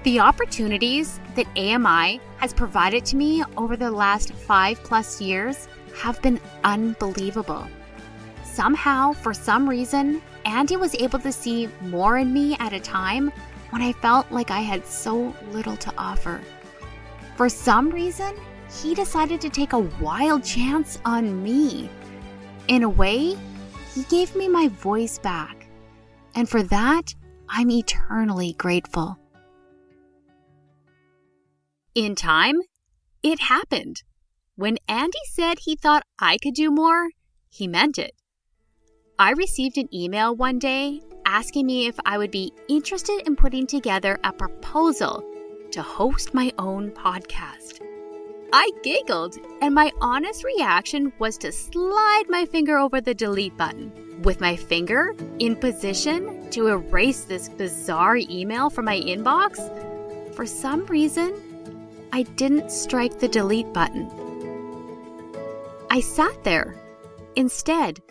The 0.04 0.20
opportunities 0.20 1.20
that 1.36 1.46
AMI 1.56 2.20
has 2.38 2.56
provided 2.56 3.06
to 3.06 3.16
me 3.16 3.44
over 3.56 3.78
the 3.78 3.92
last 3.92 4.34
five 4.34 4.82
plus 4.84 5.22
years 5.22 5.68
have 5.96 6.20
been 6.24 6.40
unbelievable. 6.64 7.68
Somehow, 8.44 9.14
for 9.14 9.32
some 9.32 9.70
reason, 9.70 10.20
Andy 10.44 10.76
was 10.76 10.96
able 10.96 11.20
to 11.20 11.32
see 11.32 11.70
more 11.82 12.18
in 12.18 12.34
me 12.34 12.58
at 12.60 12.74
a 12.74 12.80
time 12.80 13.32
when 13.70 13.84
I 13.84 13.94
felt 13.94 14.32
like 14.32 14.50
I 14.50 14.62
had 14.62 14.88
so 14.88 15.36
little 15.52 15.78
to 15.78 15.94
offer. 16.00 16.42
For 17.36 17.48
some 17.48 17.92
reason, 17.92 18.36
he 18.82 18.96
decided 18.96 19.40
to 19.42 19.50
take 19.52 19.74
a 19.74 19.88
wild 20.02 20.44
chance 20.44 20.98
on 21.06 21.44
me. 21.44 21.92
In 22.68 22.82
a 22.82 22.90
way, 22.90 23.38
he 23.94 24.04
gave 24.10 24.36
me 24.36 24.48
my 24.48 24.68
voice 24.68 25.20
back. 25.20 25.68
And 26.34 26.50
for 26.50 26.64
that, 26.64 27.14
I'm 27.48 27.70
eternally 27.70 28.54
grateful. 28.54 29.21
In 31.94 32.16
time, 32.16 32.56
it 33.22 33.42
happened. 33.42 34.04
When 34.56 34.78
Andy 34.88 35.20
said 35.30 35.60
he 35.60 35.76
thought 35.76 36.04
I 36.20 36.38
could 36.42 36.54
do 36.54 36.72
more, 36.72 37.10
he 37.50 37.68
meant 37.68 37.98
it. 37.98 38.14
I 39.20 39.32
received 39.32 39.78
an 39.78 39.94
email 39.94 40.34
one 40.34 40.58
day 40.58 41.02
asking 41.26 41.66
me 41.66 41.88
if 41.88 42.00
I 42.06 42.18
would 42.18 42.32
be 42.32 42.54
interested 42.70 43.28
in 43.28 43.36
putting 43.36 43.68
together 43.68 44.18
a 44.24 44.32
proposal 44.32 45.22
to 45.72 45.82
host 45.82 46.34
my 46.34 46.54
own 46.58 46.92
podcast. 46.92 47.82
I 48.54 48.72
giggled, 48.84 49.36
and 49.62 49.76
my 49.76 49.92
honest 50.00 50.46
reaction 50.46 51.12
was 51.20 51.38
to 51.40 51.52
slide 51.52 52.24
my 52.30 52.46
finger 52.46 52.78
over 52.78 53.02
the 53.02 53.14
delete 53.14 53.58
button, 53.58 54.22
with 54.22 54.40
my 54.40 54.56
finger 54.56 55.14
in 55.40 55.58
position 55.58 56.50
to 56.52 56.68
erase 56.68 57.26
this 57.26 57.50
bizarre 57.50 58.16
email 58.16 58.70
from 58.70 58.86
my 58.86 59.02
inbox. 59.02 59.60
For 60.36 60.46
some 60.46 60.86
reason, 60.86 61.51
I 62.14 62.24
didn't 62.24 62.72
strike 62.72 63.20
the 63.20 63.28
delete 63.28 63.72
button. 63.72 64.10
I 65.90 66.02
sat 66.02 66.44
there, 66.44 66.76
instead, 67.36 68.02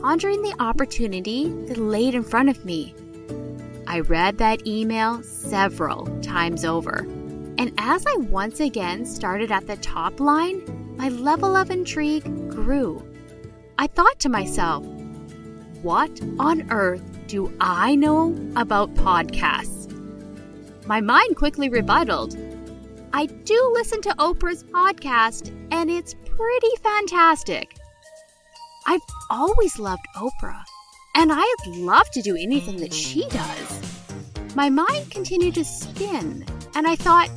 pondering 0.00 0.40
the 0.40 0.54
opportunity 0.58 1.48
that 1.66 1.76
laid 1.76 2.14
in 2.14 2.22
front 2.22 2.48
of 2.48 2.64
me. 2.64 2.94
I 3.86 4.00
read 4.00 4.38
that 4.38 4.66
email 4.66 5.22
several 5.22 6.06
times 6.22 6.64
over, 6.64 7.00
and 7.58 7.72
as 7.76 8.06
I 8.06 8.16
once 8.16 8.60
again 8.60 9.04
started 9.04 9.52
at 9.52 9.66
the 9.66 9.76
top 9.76 10.20
line, 10.20 10.96
my 10.96 11.08
level 11.08 11.54
of 11.54 11.70
intrigue 11.70 12.24
grew. 12.48 13.02
I 13.78 13.88
thought 13.88 14.18
to 14.20 14.28
myself, 14.28 14.86
what 15.82 16.20
on 16.38 16.70
earth 16.70 17.02
do 17.26 17.52
I 17.60 17.94
know 17.94 18.34
about 18.56 18.94
podcasts? 18.94 19.90
My 20.86 21.00
mind 21.00 21.36
quickly 21.36 21.68
rebutted. 21.68 22.49
I 23.12 23.26
do 23.26 23.70
listen 23.74 24.00
to 24.02 24.10
Oprah's 24.10 24.62
podcast, 24.62 25.48
and 25.72 25.90
it's 25.90 26.14
pretty 26.14 26.76
fantastic. 26.82 27.76
I've 28.86 29.00
always 29.30 29.80
loved 29.80 30.06
Oprah, 30.16 30.62
and 31.16 31.32
I'd 31.32 31.66
love 31.66 32.08
to 32.12 32.22
do 32.22 32.36
anything 32.36 32.76
that 32.76 32.94
she 32.94 33.28
does. 33.28 33.82
My 34.54 34.70
mind 34.70 35.10
continued 35.10 35.54
to 35.56 35.64
spin, 35.64 36.46
and 36.76 36.86
I 36.86 36.94
thought, 36.94 37.30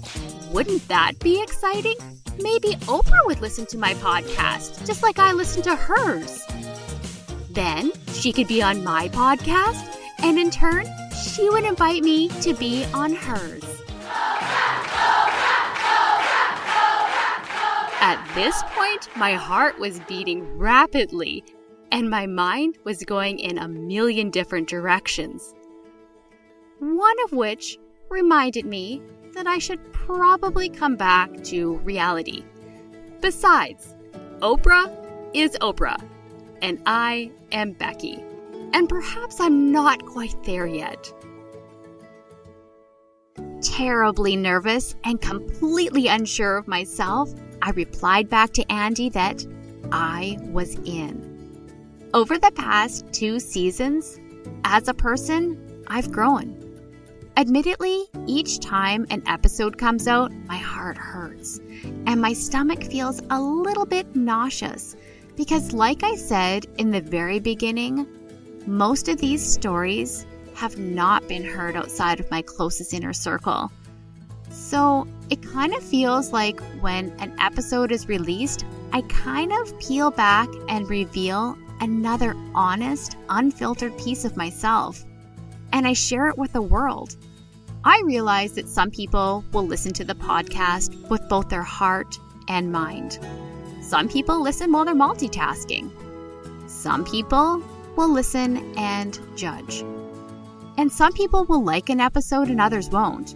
wouldn't 0.52 0.88
that 0.90 1.18
be 1.20 1.42
exciting? 1.42 1.96
Maybe 2.40 2.76
Oprah 2.86 3.26
would 3.26 3.42
listen 3.42 3.66
to 3.68 3.78
my 3.78 3.96
podcast, 3.96 4.86
just 4.86 5.02
like 5.02 5.18
I 5.18 5.32
listen 5.32 5.64
to 5.64 5.76
hers. 5.76 6.46
Then 7.50 7.92
she 8.14 8.32
could 8.32 8.48
be 8.48 8.62
on 8.62 8.84
my 8.84 9.10
podcast, 9.10 9.98
and 10.20 10.38
in 10.38 10.52
turn, 10.52 10.86
she 11.16 11.50
would 11.50 11.64
invite 11.64 12.04
me 12.04 12.30
to 12.42 12.54
be 12.54 12.86
on 12.94 13.16
hers. 13.16 13.73
At 18.04 18.22
this 18.36 18.62
point, 18.76 19.08
my 19.16 19.36
heart 19.36 19.80
was 19.80 20.02
beating 20.10 20.58
rapidly, 20.58 21.42
and 21.90 22.10
my 22.10 22.28
mind 22.28 22.78
was 22.84 23.02
going 23.06 23.40
in 23.40 23.58
a 23.58 23.70
million 23.70 24.30
different 24.30 24.68
directions. 24.68 25.56
One 26.80 27.16
of 27.24 27.32
which 27.32 27.80
reminded 28.10 28.66
me 28.66 29.02
that 29.36 29.48
I 29.48 29.58
should 29.58 29.94
probably 29.94 30.68
come 30.68 30.98
back 30.98 31.46
to 31.46 31.78
reality. 31.78 32.44
Besides, 33.22 33.96
Oprah 34.40 34.92
is 35.34 35.58
Oprah, 35.62 36.04
and 36.62 36.82
I 36.86 37.32
am 37.54 37.74
Becki, 37.74 38.22
and 38.74 38.90
perhaps 38.90 39.40
I'm 39.40 39.72
not 39.72 40.06
quite 40.06 40.44
there 40.44 40.68
yet 40.68 41.14
terribly 43.64 44.36
nervous 44.36 44.96
and 45.04 45.20
completely 45.22 46.08
unsure 46.08 46.58
of 46.58 46.68
myself, 46.68 47.34
I 47.64 47.70
replied 47.70 48.30
back 48.30 48.52
to 48.54 48.70
Andy 48.70 49.08
that 49.12 49.46
I 49.90 50.38
was 50.42 50.76
in. 50.84 51.32
Over 52.14 52.38
the 52.38 52.52
past 52.52 53.06
two 53.14 53.40
seasons, 53.40 54.20
as 54.66 54.90
a 54.90 54.94
person, 54.94 55.82
I've 55.88 56.12
grown. 56.12 56.60
Admittedly, 57.38 58.04
each 58.28 58.60
time 58.60 59.08
an 59.10 59.24
episode 59.28 59.78
comes 59.78 60.10
out, 60.10 60.34
my 60.46 60.58
heart 60.58 60.98
hurts 60.98 61.62
and 62.06 62.22
my 62.22 62.34
stomach 62.34 62.84
feels 62.84 63.22
a 63.30 63.42
little 63.42 63.86
bit 63.86 64.14
nauseous 64.14 64.98
because, 65.38 65.72
like 65.72 66.04
I 66.04 66.16
said 66.16 66.68
in 66.78 66.92
the 66.92 67.02
very 67.02 67.40
beginning, 67.40 68.06
most 68.68 69.08
of 69.08 69.20
these 69.20 69.42
stories 69.42 70.26
have 70.54 70.78
not 70.78 71.30
been 71.30 71.46
heard 71.46 71.78
outside 71.78 72.20
of 72.20 72.30
my 72.30 72.42
closest 72.42 72.94
inner 72.94 73.14
circle. 73.14 73.72
So 74.54 75.08
it 75.32 75.42
kind 75.42 75.74
of 75.74 75.84
feels 75.84 76.32
like 76.32 76.62
when 76.80 77.10
an 77.20 77.36
episode 77.40 77.92
is 77.92 78.08
released, 78.08 78.66
I 78.92 79.02
kind 79.02 79.52
of 79.52 79.80
peel 79.80 80.12
back 80.12 80.48
and 80.70 80.88
reveal 80.88 81.58
another 81.82 82.36
honest, 82.54 83.18
unfiltered 83.30 83.98
piece 83.98 84.26
of 84.26 84.38
myself. 84.38 85.04
And 85.72 85.88
I 85.88 85.94
share 85.94 86.30
it 86.30 86.38
with 86.38 86.54
the 86.54 86.62
world. 86.62 87.18
I 87.84 88.02
realize 88.06 88.54
that 88.54 88.70
some 88.70 88.92
people 88.92 89.44
will 89.52 89.66
listen 89.66 89.92
to 89.94 90.06
the 90.06 90.14
podcast 90.14 91.10
with 91.10 91.28
both 91.28 91.50
their 91.50 91.64
heart 91.64 92.18
and 92.48 92.72
mind. 92.72 93.18
Some 93.82 94.08
people 94.08 94.40
listen 94.40 94.72
while 94.72 94.86
they're 94.86 94.94
multitasking. 94.94 95.90
Some 96.70 97.04
people 97.04 97.62
will 97.96 98.10
listen 98.10 98.78
and 98.78 99.20
judge. 99.36 99.84
And 100.78 100.92
some 100.92 101.12
people 101.14 101.46
will 101.46 101.64
like 101.64 101.90
an 101.90 102.00
episode 102.00 102.50
and 102.50 102.62
others 102.62 102.90
won't. 102.90 103.36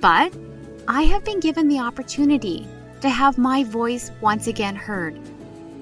But 0.00 0.34
I 0.88 1.02
have 1.02 1.24
been 1.24 1.40
given 1.40 1.66
the 1.66 1.80
opportunity 1.80 2.64
to 3.00 3.08
have 3.08 3.38
my 3.38 3.64
voice 3.64 4.12
once 4.20 4.46
again 4.46 4.76
heard. 4.76 5.18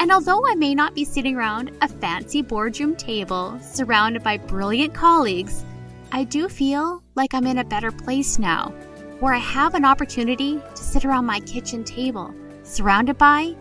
And 0.01 0.11
although 0.11 0.47
I 0.47 0.55
may 0.55 0.75
not 0.75 0.95
be 0.95 1.05
sitting 1.05 1.37
around 1.37 1.77
a 1.83 1.89
fancy 1.89 2.41
boardroom 2.41 2.97
table 2.97 3.59
surrounded 3.61 4.23
by 4.23 4.39
brilliant 4.39 4.95
colleagues, 4.95 5.63
I 6.11 6.25
do 6.25 6.49
feel 6.49 7.03
like 7.17 7.35
I'm 7.35 7.47
in 7.47 7.59
a 7.59 7.65
better 7.65 7.93
place 7.93 8.39
now, 8.39 8.73
where 9.21 9.35
I 9.35 9.39
have 9.39 9.75
an 9.75 9.85
opportunity 9.85 10.59
to 10.75 10.83
sit 10.83 11.05
around 11.05 11.27
my 11.27 11.41
kitchen 11.41 11.85
table, 11.85 12.35
surrounded 12.63 13.19
by 13.19 13.55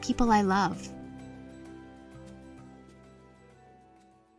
people 0.00 0.30
I 0.30 0.40
love. 0.40 0.88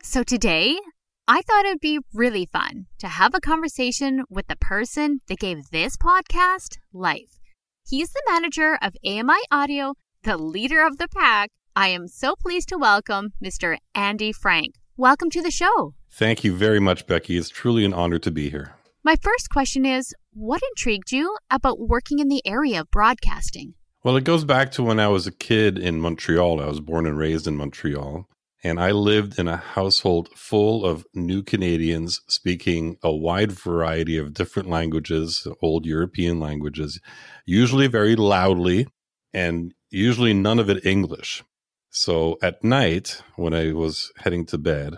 So 0.01 0.23
today, 0.23 0.79
I 1.29 1.41
thought 1.41 1.65
it'd 1.65 1.81
be 1.81 1.99
really 2.13 2.45
fun 2.45 2.85
to 2.99 3.07
have 3.09 3.35
a 3.35 3.41
conversation 3.41 4.23
with 4.29 4.47
the 4.47 4.55
person 4.55 5.19
that 5.27 5.39
gave 5.39 5.71
this 5.71 5.97
podcast 5.97 6.77
life. 6.93 7.41
He's 7.85 8.11
the 8.11 8.23
manager 8.29 8.77
of 8.81 8.95
AMI 9.05 9.41
Audio, 9.51 9.95
the 10.23 10.37
leader 10.37 10.85
of 10.85 10.99
the 10.99 11.09
pack. 11.09 11.49
I 11.75 11.89
am 11.89 12.07
so 12.07 12.33
pleased 12.39 12.69
to 12.69 12.77
welcome 12.77 13.33
Mr. 13.43 13.75
Andy 13.93 14.31
Frank. 14.31 14.75
Welcome 14.95 15.29
to 15.31 15.41
the 15.41 15.51
show. 15.51 15.95
Thank 16.09 16.45
you 16.45 16.55
very 16.55 16.79
much, 16.79 17.05
Becki. 17.05 17.37
It's 17.37 17.49
truly 17.49 17.83
an 17.83 17.93
honor 17.93 18.19
to 18.19 18.31
be 18.31 18.49
here. 18.49 18.75
My 19.03 19.17
first 19.21 19.49
question 19.49 19.85
is 19.85 20.13
What 20.31 20.61
intrigued 20.69 21.11
you 21.11 21.35
about 21.51 21.77
working 21.77 22.19
in 22.19 22.29
the 22.29 22.41
area 22.47 22.79
of 22.79 22.89
broadcasting? 22.89 23.73
Well, 24.01 24.15
it 24.15 24.23
goes 24.23 24.45
back 24.45 24.71
to 24.71 24.83
when 24.83 25.01
I 25.01 25.09
was 25.09 25.27
a 25.27 25.33
kid 25.33 25.77
in 25.77 25.99
Montreal. 25.99 26.61
I 26.61 26.67
was 26.67 26.79
born 26.79 27.05
and 27.05 27.17
raised 27.17 27.47
in 27.47 27.57
Montreal. 27.57 28.29
And 28.63 28.79
I 28.79 28.91
lived 28.91 29.37
in 29.37 29.47
a 29.47 29.57
household 29.57 30.29
full 30.35 30.83
of 30.83 31.05
new 31.13 31.43
Canadians 31.43 32.21
speaking 32.27 32.97
a 33.03 33.15
wide 33.15 33.51
variety 33.51 34.17
of 34.17 34.33
different 34.33 34.69
languages, 34.69 35.47
old 35.61 35.85
European 35.85 36.39
languages, 36.39 36.99
usually 37.45 37.87
very 37.87 38.15
loudly 38.15 38.87
and 39.33 39.73
usually 39.89 40.33
none 40.33 40.59
of 40.59 40.69
it 40.69 40.85
English. 40.85 41.43
So 41.89 42.37
at 42.41 42.63
night, 42.63 43.21
when 43.35 43.53
I 43.53 43.73
was 43.73 44.11
heading 44.17 44.45
to 44.47 44.57
bed, 44.57 44.97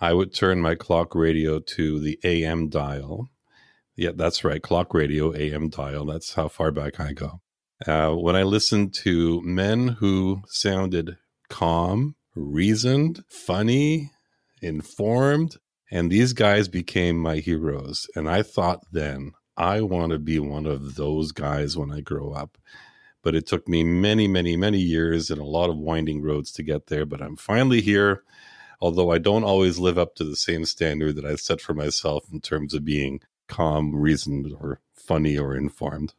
I 0.00 0.12
would 0.12 0.32
turn 0.32 0.60
my 0.60 0.74
clock 0.74 1.14
radio 1.14 1.58
to 1.58 1.98
the 1.98 2.18
AM 2.22 2.68
dial. 2.68 3.28
Yeah, 3.96 4.12
that's 4.14 4.44
right, 4.44 4.62
clock 4.62 4.94
radio, 4.94 5.34
AM 5.34 5.70
dial. 5.70 6.06
That's 6.06 6.34
how 6.34 6.48
far 6.48 6.70
back 6.70 7.00
I 7.00 7.12
go. 7.12 7.40
Uh, 7.86 8.10
when 8.10 8.36
I 8.36 8.42
listened 8.42 8.94
to 8.94 9.40
men 9.42 9.88
who 9.88 10.42
sounded 10.46 11.16
calm, 11.48 12.14
reasoned, 12.38 13.24
funny, 13.28 14.10
informed. 14.62 15.56
And 15.90 16.10
these 16.10 16.32
guys 16.32 16.68
became 16.68 17.18
my 17.18 17.36
heroes. 17.36 18.06
And 18.14 18.28
I 18.28 18.42
thought 18.42 18.84
then, 18.92 19.32
I 19.56 19.80
want 19.80 20.12
to 20.12 20.18
be 20.18 20.38
one 20.38 20.66
of 20.66 20.94
those 20.94 21.32
guys 21.32 21.76
when 21.76 21.90
I 21.90 22.00
grow 22.00 22.32
up. 22.32 22.58
But 23.22 23.34
it 23.34 23.46
took 23.46 23.66
me 23.68 23.82
many, 23.82 24.28
many, 24.28 24.56
many 24.56 24.78
years 24.78 25.30
and 25.30 25.40
a 25.40 25.44
lot 25.44 25.70
of 25.70 25.76
winding 25.76 26.22
roads 26.22 26.52
to 26.52 26.62
get 26.62 26.86
there. 26.86 27.04
But 27.04 27.20
I'm 27.20 27.36
finally 27.36 27.80
here, 27.80 28.22
although 28.80 29.10
I 29.10 29.18
don't 29.18 29.44
always 29.44 29.78
live 29.78 29.98
up 29.98 30.14
to 30.16 30.24
the 30.24 30.36
same 30.36 30.64
standard 30.64 31.16
that 31.16 31.24
I 31.24 31.34
set 31.34 31.60
for 31.60 31.74
myself 31.74 32.26
in 32.32 32.40
terms 32.40 32.74
of 32.74 32.84
being 32.84 33.20
calm, 33.48 33.96
reasoned, 33.96 34.54
or 34.60 34.80
funny 34.94 35.36
or 35.36 35.56
informed. 35.56 36.14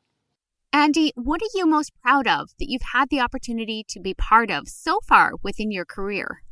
Andy, 0.72 1.12
what 1.16 1.42
are 1.42 1.50
you 1.56 1.66
most 1.66 1.92
proud 2.04 2.28
of 2.28 2.52
that 2.60 2.70
you've 2.70 2.94
had 2.94 3.10
the 3.10 3.20
opportunity 3.20 3.84
to 3.90 4.00
be 4.00 4.14
part 4.14 4.52
of 4.52 4.68
so 4.68 5.00
far 5.08 5.34
within 5.42 5.72
your 5.72 5.86
career? 5.86 6.44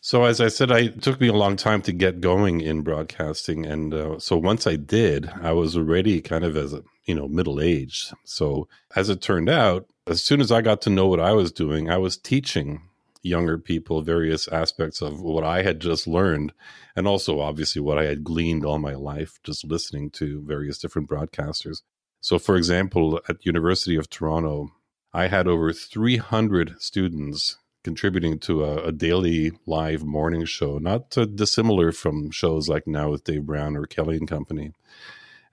So, 0.00 0.24
as 0.24 0.40
I 0.40 0.48
said, 0.48 0.70
I, 0.70 0.80
it 0.80 1.02
took 1.02 1.20
me 1.20 1.28
a 1.28 1.32
long 1.32 1.56
time 1.56 1.80
to 1.82 1.92
get 1.92 2.20
going 2.20 2.60
in 2.60 2.82
broadcasting, 2.82 3.64
and 3.64 3.92
uh, 3.94 4.18
so 4.18 4.36
once 4.36 4.66
I 4.66 4.76
did, 4.76 5.30
I 5.42 5.52
was 5.52 5.76
already 5.76 6.20
kind 6.20 6.44
of 6.44 6.56
as 6.56 6.72
a 6.72 6.84
you 7.04 7.14
know 7.14 7.26
middle 7.26 7.60
aged. 7.60 8.12
So, 8.24 8.68
as 8.94 9.08
it 9.08 9.22
turned 9.22 9.48
out, 9.48 9.86
as 10.06 10.22
soon 10.22 10.40
as 10.40 10.52
I 10.52 10.60
got 10.60 10.82
to 10.82 10.90
know 10.90 11.08
what 11.08 11.18
I 11.18 11.32
was 11.32 11.50
doing, 11.50 11.90
I 11.90 11.96
was 11.96 12.16
teaching 12.18 12.82
younger 13.22 13.58
people 13.58 14.02
various 14.02 14.46
aspects 14.48 15.02
of 15.02 15.20
what 15.20 15.42
I 15.42 15.62
had 15.62 15.80
just 15.80 16.06
learned, 16.06 16.52
and 16.94 17.08
also 17.08 17.40
obviously 17.40 17.80
what 17.80 17.98
I 17.98 18.04
had 18.04 18.22
gleaned 18.22 18.64
all 18.64 18.78
my 18.78 18.94
life, 18.94 19.40
just 19.42 19.64
listening 19.64 20.10
to 20.10 20.42
various 20.42 20.78
different 20.78 21.08
broadcasters. 21.08 21.80
So, 22.20 22.38
for 22.38 22.56
example, 22.56 23.20
at 23.28 23.46
University 23.46 23.96
of 23.96 24.10
Toronto, 24.10 24.72
I 25.12 25.28
had 25.28 25.46
over 25.46 25.72
300 25.72 26.80
students 26.80 27.58
contributing 27.84 28.38
to 28.40 28.64
a, 28.64 28.88
a 28.88 28.92
daily 28.92 29.52
live 29.66 30.04
morning 30.04 30.44
show, 30.44 30.78
not 30.78 31.10
dissimilar 31.10 31.92
from 31.92 32.30
shows 32.30 32.68
like 32.68 32.86
now 32.86 33.10
with 33.10 33.24
Dave 33.24 33.46
Brown 33.46 33.76
or 33.76 33.86
Kelly 33.86 34.16
and 34.16 34.28
Company. 34.28 34.72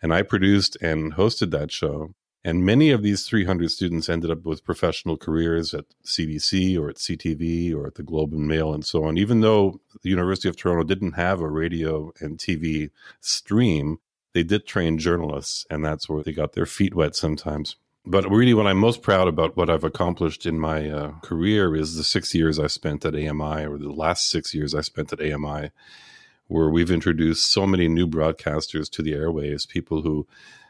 And 0.01 0.13
I 0.13 0.21
produced 0.21 0.77
and 0.81 1.13
hosted 1.13 1.51
that 1.51 1.71
show. 1.71 2.13
And 2.43 2.63
many 2.63 2.91
of 2.91 3.01
these 3.01 3.25
300 3.25 3.71
students 3.71 4.07
ended 4.07 4.29
up 4.29 4.45
with 4.45 4.63
professional 4.63 5.17
careers 5.17 5.73
at 5.73 5.85
CBC 6.05 6.77
or 6.77 6.89
at 6.89 6.97
CTV 6.97 7.73
or 7.73 7.87
at 7.87 7.95
the 7.95 8.03
Globe 8.03 8.33
and 8.33 8.47
Mail 8.47 8.71
and 8.71 8.85
so 8.85 9.03
on. 9.05 9.17
Even 9.17 9.41
though 9.41 9.79
the 10.03 10.09
University 10.09 10.47
of 10.47 10.55
Toronto 10.55 10.83
didn't 10.83 11.13
have 11.13 11.41
a 11.41 11.49
radio 11.49 12.11
and 12.19 12.37
TV 12.37 12.91
stream, 13.19 13.97
they 14.35 14.43
did 14.43 14.67
train 14.67 14.97
journalists, 14.97 15.65
and 15.69 15.83
that's 15.83 16.09
where 16.09 16.21
they 16.21 16.33
got 16.33 16.53
their 16.53 16.65
feet 16.65 16.93
wet 16.93 17.15
sometimes. 17.15 17.77
But 18.05 18.29
really, 18.29 18.53
what 18.53 18.67
I'm 18.67 18.77
most 18.77 19.01
proud 19.01 19.29
about 19.29 19.55
what 19.55 19.69
I've 19.69 19.85
accomplished 19.85 20.45
in 20.45 20.59
my 20.59 20.89
uh, 20.89 21.11
career 21.21 21.73
is 21.73 21.95
the 21.95 22.03
six 22.03 22.35
years 22.35 22.59
I 22.59 22.67
spent 22.67 23.05
at 23.05 23.15
AMI, 23.15 23.65
or 23.65 23.77
the 23.77 23.93
last 23.93 24.29
six 24.29 24.53
years 24.53 24.75
I 24.75 24.81
spent 24.81 25.13
at 25.13 25.21
AMI, 25.21 25.71
where 26.47 26.69
we've 26.69 26.91
introduced 26.91 27.49
so 27.49 27.65
many 27.65 27.87
new 27.87 28.07
broadcasters 28.07 28.89
to 28.91 29.01
the 29.01 29.13
airwaves, 29.13 29.65
people 29.65 30.01
who 30.01 30.27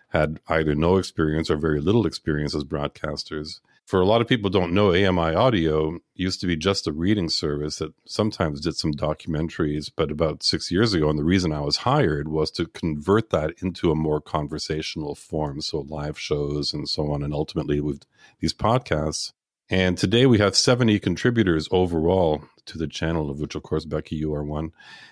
had 0.09 0.39
either 0.47 0.75
no 0.75 0.97
experience 0.97 1.49
or 1.49 1.57
very 1.57 1.81
little 1.81 2.05
experience 2.05 2.53
as 2.53 2.63
broadcasters. 2.63 3.61
For 3.85 4.01
a 4.01 4.05
lot 4.05 4.19
of 4.19 4.27
people 4.27 4.49
don't 4.49 4.73
know, 4.73 4.89
AMI 4.89 5.35
Audio 5.35 5.99
used 6.15 6.41
to 6.41 6.47
be 6.47 6.55
just 6.55 6.87
a 6.87 6.91
reading 6.91 7.29
service 7.29 7.75
that 7.77 7.93
sometimes 8.07 8.61
did 8.61 8.75
some 8.75 8.93
documentaries, 8.93 9.91
but 9.95 10.09
about 10.09 10.41
six 10.41 10.71
years 10.71 10.95
ago, 10.95 11.07
and 11.07 11.19
the 11.19 11.23
reason 11.23 11.53
I 11.53 11.59
was 11.59 11.77
hired 11.77 12.27
was 12.27 12.49
to 12.51 12.65
convert 12.65 13.29
that 13.29 13.53
into 13.61 13.91
a 13.91 13.95
more 13.95 14.19
conversational 14.19 15.13
form, 15.13 15.61
so 15.61 15.81
live 15.81 16.19
shows 16.19 16.73
and 16.73 16.89
so 16.89 17.11
on, 17.11 17.21
and 17.21 17.31
ultimately 17.31 17.79
with 17.79 18.07
these 18.39 18.55
podcasts. 18.55 19.33
And 19.69 19.99
today 19.99 20.25
we 20.25 20.39
have 20.39 20.55
70 20.55 20.97
contributors 20.99 21.67
overall 21.69 22.43
to 22.65 22.79
the 22.79 22.87
channel, 22.87 23.29
of 23.29 23.39
which, 23.39 23.53
of 23.53 23.61
course, 23.61 23.85
Becki, 23.85 24.13
you 24.13 24.33
are 24.33 24.43
one. 24.43 24.71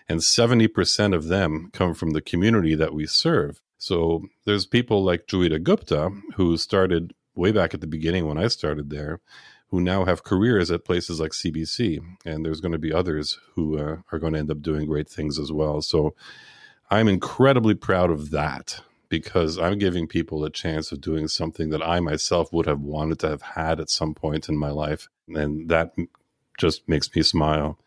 And 0.09 0.21
70% 0.21 1.13
of 1.13 1.27
them 1.27 1.69
come 1.73 1.93
from 1.93 2.11
the 2.11 2.21
community 2.21 2.73
that 2.73 2.93
we 2.93 3.05
serve. 3.05 3.61
So 3.77 4.23
there's 4.45 4.65
people 4.65 5.03
like 5.03 5.27
Joeita 5.27 5.61
Gupta 5.61 6.09
who 6.35 6.57
started 6.57 7.13
way 7.35 7.51
back 7.51 7.73
at 7.73 7.81
the 7.81 7.87
beginning 7.87 8.27
when 8.27 8.37
I 8.37 8.47
started 8.47 8.89
there, 8.89 9.19
who 9.69 9.81
now 9.81 10.05
have 10.05 10.23
careers 10.23 10.69
at 10.69 10.85
places 10.85 11.19
like 11.19 11.31
CBC, 11.31 11.99
and 12.25 12.45
there's 12.45 12.61
going 12.61 12.73
to 12.73 12.77
be 12.77 12.93
others 12.93 13.39
who 13.55 13.77
uh, 13.77 13.97
are 14.11 14.19
going 14.19 14.33
to 14.33 14.39
end 14.39 14.51
up 14.51 14.61
doing 14.61 14.85
great 14.85 15.09
things 15.09 15.39
as 15.39 15.51
well. 15.51 15.81
So 15.81 16.13
I'm 16.91 17.07
incredibly 17.07 17.73
proud 17.73 18.11
of 18.11 18.31
that 18.31 18.81
because 19.09 19.57
I'm 19.57 19.77
giving 19.77 20.07
people 20.07 20.43
a 20.43 20.49
chance 20.49 20.91
of 20.91 21.01
doing 21.01 21.27
something 21.27 21.69
that 21.69 21.81
I 21.81 21.99
myself 21.99 22.51
would 22.53 22.65
have 22.65 22.81
wanted 22.81 23.19
to 23.19 23.29
have 23.29 23.41
had 23.41 23.79
at 23.79 23.89
some 23.89 24.13
point 24.13 24.49
in 24.49 24.57
my 24.57 24.69
life, 24.69 25.07
and 25.27 25.69
that 25.69 25.93
just 26.57 26.87
makes 26.87 27.13
me 27.15 27.23
smile. 27.23 27.79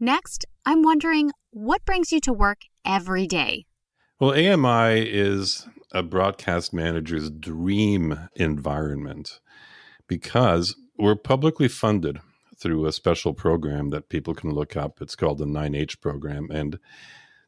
Next, 0.00 0.44
I'm 0.66 0.82
wondering 0.82 1.30
what 1.50 1.84
brings 1.84 2.10
you 2.10 2.20
to 2.20 2.32
work 2.32 2.62
every 2.84 3.26
day? 3.26 3.66
Well, 4.18 4.32
AMI 4.32 5.00
is 5.00 5.66
a 5.94 6.02
broadcast 6.02 6.74
manager's 6.74 7.30
dream 7.30 8.28
environment 8.34 9.40
because 10.08 10.76
we're 10.98 11.14
publicly 11.14 11.68
funded 11.68 12.20
through 12.58 12.86
a 12.86 12.92
special 12.92 13.32
program 13.32 13.90
that 13.90 14.08
people 14.08 14.34
can 14.34 14.50
look 14.50 14.76
up. 14.76 15.00
It's 15.00 15.16
called 15.16 15.38
the 15.38 15.46
9H 15.46 16.00
program. 16.00 16.48
And 16.50 16.78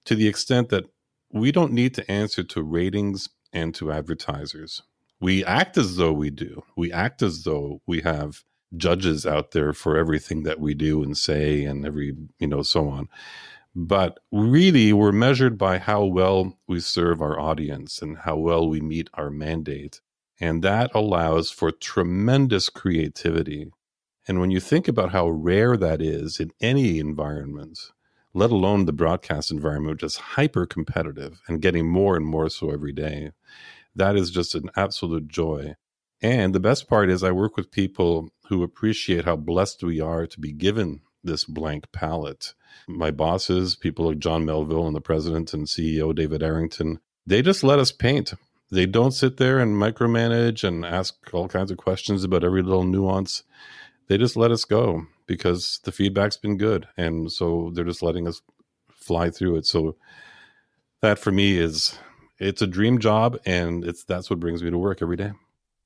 to 0.05 0.15
the 0.15 0.29
extent 0.29 0.69
that 0.71 0.85
we 1.33 1.53
don't 1.53 1.73
need 1.73 1.95
to 1.95 2.11
answer 2.11 2.43
to 2.45 2.63
ratings 2.63 3.29
and 3.53 3.75
to 3.75 3.93
advertisers, 3.93 4.83
we 5.21 5.45
act 5.45 5.77
as 5.77 5.97
though 5.97 6.13
we 6.13 6.31
do. 6.31 6.63
We 6.77 6.93
act 6.93 7.23
as 7.23 7.45
though 7.45 7.81
we 7.87 8.03
have 8.03 8.43
judges 8.77 9.27
out 9.27 9.53
there 9.53 9.73
for 9.73 9.97
everything 9.97 10.43
that 10.43 10.61
we 10.61 10.75
do 10.75 11.03
and 11.03 11.17
say 11.17 11.65
and 11.65 11.87
every, 11.87 12.15
you 12.39 12.47
know, 12.47 12.63
so 12.63 12.89
on. 12.89 13.09
But 13.79 14.21
really, 14.33 14.95
we're 14.95 15.13
measured 15.13 15.59
by 15.59 15.77
how 15.77 16.03
well 16.07 16.59
we 16.67 16.81
serve 16.81 17.21
our 17.21 17.39
audience 17.39 18.01
and 18.01 18.17
how 18.17 18.39
well 18.39 18.67
we 18.67 18.81
meet 18.81 19.11
our 19.13 19.29
mandate. 19.29 20.01
And 20.41 20.65
that 20.65 20.91
allows 20.95 21.51
for 21.51 21.71
tremendous 21.71 22.71
creativity. 22.71 23.71
And 24.27 24.41
when 24.41 24.51
you 24.51 24.61
think 24.61 24.89
about 24.89 25.13
how 25.13 25.29
rare 25.29 25.77
that 25.77 26.01
is 26.01 26.41
in 26.41 26.53
any 26.59 26.99
environment, 26.99 27.79
let 28.33 28.51
alone 28.51 28.87
the 28.87 28.95
broadcast 28.95 29.51
environment, 29.51 29.97
which 29.97 30.05
is 30.05 30.17
hyper 30.17 30.65
competitive 30.65 31.43
and 31.47 31.61
getting 31.61 31.87
more 31.87 32.17
and 32.17 32.25
more 32.25 32.49
so 32.49 32.71
every 32.71 32.93
day, 32.95 33.33
that 33.95 34.17
is 34.17 34.31
just 34.31 34.55
an 34.55 34.71
absolute 34.75 35.29
joy. 35.29 35.75
And 36.23 36.55
the 36.55 36.61
best 36.61 36.89
part 36.89 37.11
is, 37.11 37.23
I 37.23 37.31
work 37.31 37.59
with 37.59 37.71
people 37.71 38.31
who 38.49 38.63
appreciate 38.63 39.27
how 39.27 39.37
blessed 39.37 39.83
we 39.83 40.01
are 40.01 40.27
to 40.27 40.41
be 40.41 40.53
given 40.53 41.03
this 41.27 41.45
blank 41.45 41.93
palette. 41.93 42.55
My 42.89 43.11
bosses, 43.11 43.77
people 43.77 44.07
like 44.07 44.19
John 44.19 44.45
Melville 44.45 44.87
and 44.87 44.97
the 44.97 45.01
president 45.01 45.53
and 45.53 45.67
CEO 45.67 46.15
David 46.15 46.43
Errington, 46.43 47.01
they 47.27 47.43
just 47.43 47.65
let 47.65 47.79
us 47.79 47.93
paint. 47.93 48.33
They 48.71 48.87
don't 48.87 49.13
sit 49.13 49.37
there 49.37 49.59
and 49.59 49.77
micromanage 49.77 50.65
and 50.65 50.85
ask 50.85 51.15
all 51.33 51.49
kinds 51.49 51.71
of 51.71 51.77
questions 51.77 52.25
about 52.25 52.45
every 52.45 52.63
little 52.63 52.85
nuance. 52.85 53.43
They 54.09 54.19
just 54.19 54.37
let 54.37 54.51
us 54.51 54.65
go 54.65 55.07
because 55.27 55.81
the 55.85 55.93
feedback's 55.93 56.37
been 56.37 56.57
good. 56.57 56.89
And 56.97 57.31
so 57.31 57.71
they're 57.75 57.85
just 57.85 58.03
letting 58.03 58.27
us 58.27 58.41
fly 58.91 59.31
through 59.31 59.57
it. 59.57 59.67
So 59.67 59.97
that 61.03 61.19
for 61.19 61.33
me 61.33 61.59
is 61.59 61.99
it's 62.39 62.63
a 62.63 62.67
dream 62.67 62.99
job 62.99 63.39
and 63.47 63.85
it's 63.85 64.05
that's 64.05 64.31
what 64.31 64.41
brings 64.41 64.63
me 64.63 64.71
to 64.71 64.79
work 64.79 65.01
every 65.03 65.17
day. 65.17 65.33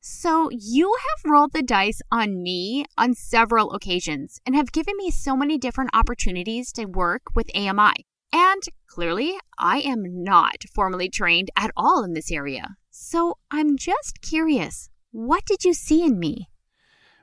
So, 0.03 0.49
you 0.51 0.97
have 0.99 1.31
rolled 1.31 1.53
the 1.53 1.63
dice 1.63 2.01
on 2.11 2.43
me 2.43 2.87
on 2.97 3.13
several 3.13 3.73
occasions 3.73 4.41
and 4.47 4.55
have 4.55 4.73
given 4.73 4.97
me 4.97 5.11
so 5.11 5.37
many 5.37 5.59
different 5.59 5.91
opportunities 5.93 6.73
to 6.73 6.87
work 6.87 7.23
with 7.35 7.55
AMI. 7.55 8.07
And 8.33 8.63
clearly, 8.87 9.35
I 9.59 9.81
am 9.81 10.25
not 10.25 10.65
formally 10.73 11.11
trained 11.11 11.51
at 11.55 11.71
all 11.77 12.03
in 12.03 12.15
this 12.15 12.31
area. 12.31 12.77
So, 12.91 13.37
I'm 13.51 13.77
just 13.77 14.23
curious 14.23 14.89
what 15.13 15.45
did 15.45 15.65
you 15.65 15.75
see 15.75 16.03
in 16.03 16.19
me? 16.19 16.49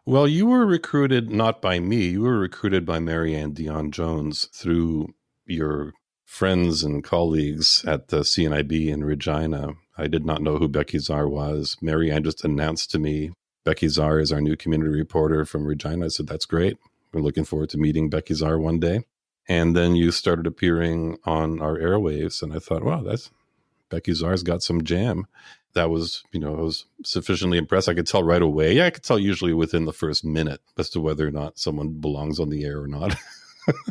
Well, 0.06 0.28
you 0.28 0.46
were 0.46 0.66
recruited 0.66 1.32
not 1.32 1.64
by 1.64 1.80
me, 1.80 2.10
you 2.10 2.22
were 2.22 2.38
recruited 2.38 2.86
by 2.86 3.00
Marianne 3.00 3.54
Dion 3.54 3.92
Jones 3.92 4.50
through 4.54 5.08
your 5.48 5.94
friends 6.26 6.84
and 6.84 7.04
colleagues 7.04 7.84
at 7.88 8.10
the 8.10 8.20
CNIB 8.20 8.88
in 8.88 9.04
Regina 9.04 9.74
I 9.98 10.08
did 10.08 10.26
not 10.26 10.42
know 10.42 10.58
who 10.58 10.70
Becki 10.70 11.00
Czar 11.00 11.28
was. 11.28 11.78
Marianne 11.82 12.24
just 12.24 12.46
announced 12.46 12.92
to 12.92 13.00
me 13.00 13.32
Becki 13.66 13.90
Czar 13.90 14.20
is 14.20 14.32
our 14.32 14.40
new 14.40 14.56
community 14.56 14.92
reporter 14.92 15.44
from 15.44 15.66
Regina. 15.66 16.06
I 16.06 16.08
said, 16.10 16.28
That's 16.28 16.46
great. 16.46 16.78
We're 17.12 17.22
looking 17.22 17.46
forward 17.46 17.70
to 17.72 17.78
meeting 17.78 18.10
Becki 18.10 18.36
Czar 18.36 18.60
one 18.60 18.80
day. 18.80 19.04
And 19.48 19.76
then 19.76 19.96
you 19.96 20.12
started 20.12 20.46
appearing 20.46 21.18
on 21.26 21.62
our 21.62 21.78
airwaves. 21.78 22.42
And 22.42 22.54
I 22.54 22.60
thought, 22.60 22.84
wow, 22.84 23.02
that's 23.02 23.32
Becki 23.90 24.14
Czar's 24.14 24.44
got 24.44 24.62
some 24.62 24.84
jam. 24.84 25.26
That 25.74 25.90
was, 25.90 26.24
you 26.32 26.40
know, 26.40 26.58
I 26.58 26.62
was 26.62 26.86
sufficiently 27.04 27.58
impressed. 27.58 27.90
I 27.90 27.94
could 27.94 28.08
tell 28.08 28.24
right 28.24 28.42
away. 28.42 28.74
Yeah, 28.74 28.86
I 28.86 28.90
could 28.90 29.04
tell 29.04 29.20
usually 29.20 29.54
within 29.54 29.86
the 29.86 29.94
first 29.94 30.26
minute 30.26 30.62
as 30.78 30.90
to 30.92 31.00
whether 31.00 31.28
or 31.28 31.32
not 31.32 31.60
someone 31.60 32.00
belongs 32.00 32.40
on 32.40 32.50
the 32.50 32.66
air 32.66 32.82
or 32.82 32.88
not. 32.88 33.16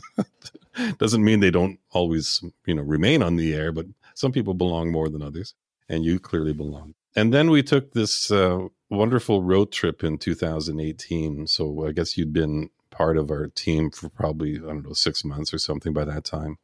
Doesn't 0.99 1.25
mean 1.25 1.41
they 1.41 1.51
don't 1.51 1.79
always, 1.91 2.43
you 2.67 2.75
know, 2.75 2.83
remain 2.83 3.23
on 3.23 3.37
the 3.37 3.55
air, 3.55 3.73
but 3.73 3.87
some 4.15 4.33
people 4.33 4.55
belong 4.55 4.91
more 4.91 5.09
than 5.09 5.23
others 5.23 5.55
and 5.89 6.05
you 6.05 6.19
clearly 6.19 6.53
belong. 6.53 6.95
And 7.15 7.33
then 7.33 7.51
we 7.51 7.63
took 7.63 7.93
this 7.93 8.31
uh, 8.31 8.69
wonderful 8.91 9.43
road 9.43 9.73
trip 9.73 10.05
in 10.05 10.19
2018. 10.19 11.47
So 11.47 11.87
I 11.87 11.93
guess 11.93 12.17
you'd 12.17 12.33
been 12.33 12.71
part 12.91 13.17
of 13.17 13.31
our 13.31 13.49
team 13.49 13.91
for 13.91 14.09
probably, 14.09 14.57
I 14.57 14.61
don't 14.61 14.87
know, 14.87 14.93
six 14.93 15.25
months 15.25 15.53
or 15.53 15.59
something 15.59 15.93
by 15.93 16.05
that 16.05 16.25
time. 16.25 16.59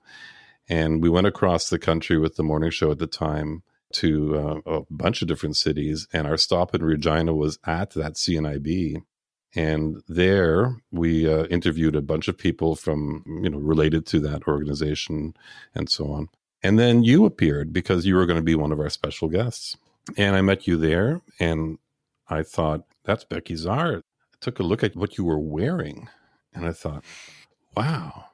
And 0.69 1.03
we 1.03 1.09
went 1.09 1.27
across 1.27 1.69
the 1.69 1.79
country 1.79 2.19
with 2.19 2.37
the 2.37 2.43
morning 2.43 2.71
show 2.71 2.91
at 2.91 2.99
the 2.99 3.07
time 3.07 3.63
to 3.95 4.63
uh, 4.67 4.71
a 4.71 4.81
bunch 4.91 5.23
of 5.23 5.29
different 5.29 5.57
cities. 5.57 6.07
And 6.13 6.27
our 6.27 6.37
stop 6.37 6.75
in 6.75 6.83
Regina 6.83 7.35
was 7.35 7.59
at 7.67 7.91
that 7.91 8.15
CNIB. 8.15 9.03
And 9.55 10.03
there 10.09 10.77
we 10.91 11.31
uh, 11.31 11.45
interviewed 11.45 11.95
a 11.95 12.03
bunch 12.03 12.29
of 12.29 12.39
people 12.39 12.75
from, 12.75 13.23
you 13.43 13.51
know, 13.51 13.59
related 13.59 14.07
to 14.07 14.21
that 14.21 14.45
organization 14.47 15.35
and 15.75 15.91
so 15.91 16.11
on. 16.11 16.29
And 16.63 16.79
then 16.79 17.03
you 17.03 17.25
appeared 17.25 17.73
because 17.73 18.07
you 18.07 18.15
were 18.15 18.27
going 18.27 18.39
to 18.39 18.45
be 18.45 18.55
one 18.55 18.73
of 18.73 18.81
our 18.81 18.91
special 18.91 19.29
guests. 19.29 19.77
And 20.17 20.37
I 20.37 20.43
met 20.43 20.67
you 20.67 20.77
there 20.77 21.21
and 21.41 21.79
I 22.29 22.43
thought, 22.43 22.83
that's 23.05 23.25
Becki 23.25 23.57
Czar. 23.57 23.97
I 23.97 24.01
took 24.41 24.59
a 24.59 24.65
look 24.65 24.83
at 24.83 24.97
what 24.97 25.19
you 25.19 25.25
were 25.25 25.39
wearing 25.39 26.09
and 26.55 26.67
I 26.67 26.73
thought, 26.73 27.05
wow, 27.77 28.27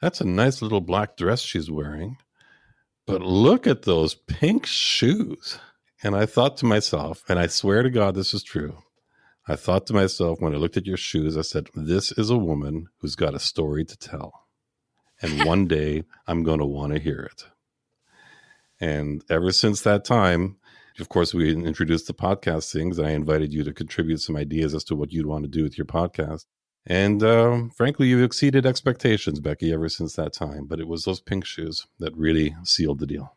that's 0.00 0.20
a 0.20 0.26
nice 0.26 0.62
little 0.62 0.80
black 0.80 1.16
dress 1.16 1.40
she's 1.40 1.70
wearing. 1.70 2.16
But 3.06 3.22
look 3.22 3.66
at 3.66 3.82
those 3.82 4.14
pink 4.14 4.66
shoes. 4.66 5.58
And 6.02 6.16
I 6.16 6.26
thought 6.26 6.56
to 6.58 6.66
myself, 6.66 7.22
and 7.28 7.38
I 7.38 7.46
swear 7.46 7.82
to 7.82 7.90
God, 7.90 8.14
this 8.14 8.32
is 8.32 8.42
true. 8.42 8.78
I 9.46 9.56
thought 9.56 9.86
to 9.88 9.92
myself 9.92 10.40
when 10.40 10.54
I 10.54 10.58
looked 10.58 10.76
at 10.76 10.86
your 10.86 10.96
shoes, 10.96 11.36
I 11.36 11.42
said, 11.42 11.68
This 11.74 12.12
is 12.12 12.30
a 12.30 12.38
woman 12.38 12.86
who's 12.98 13.16
got 13.16 13.34
a 13.34 13.40
story 13.40 13.84
to 13.84 13.96
tell. 13.96 14.46
And 15.22 15.44
one 15.44 15.66
day 15.68 16.04
I'm 16.26 16.42
going 16.42 16.58
to 16.58 16.66
want 16.66 16.92
to 16.92 16.98
hear 16.98 17.20
it. 17.20 17.44
And 18.80 19.22
ever 19.28 19.52
since 19.52 19.82
that 19.82 20.04
time, 20.04 20.56
of 20.98 21.08
course, 21.08 21.34
we 21.34 21.52
introduced 21.52 22.06
the 22.06 22.14
podcast 22.14 22.72
things. 22.72 22.98
I 22.98 23.10
invited 23.10 23.52
you 23.52 23.62
to 23.64 23.72
contribute 23.72 24.18
some 24.18 24.36
ideas 24.36 24.74
as 24.74 24.84
to 24.84 24.96
what 24.96 25.12
you'd 25.12 25.26
want 25.26 25.44
to 25.44 25.48
do 25.48 25.62
with 25.62 25.78
your 25.78 25.86
podcast. 25.86 26.46
And 26.86 27.22
um, 27.22 27.70
frankly, 27.70 28.08
you've 28.08 28.22
exceeded 28.22 28.64
expectations, 28.64 29.40
Becki, 29.40 29.72
ever 29.72 29.88
since 29.88 30.16
that 30.16 30.32
time. 30.32 30.66
But 30.66 30.80
it 30.80 30.88
was 30.88 31.04
those 31.04 31.20
pink 31.20 31.44
shoes 31.44 31.86
that 31.98 32.16
really 32.16 32.54
sealed 32.64 33.00
the 33.00 33.06
deal. 33.06 33.34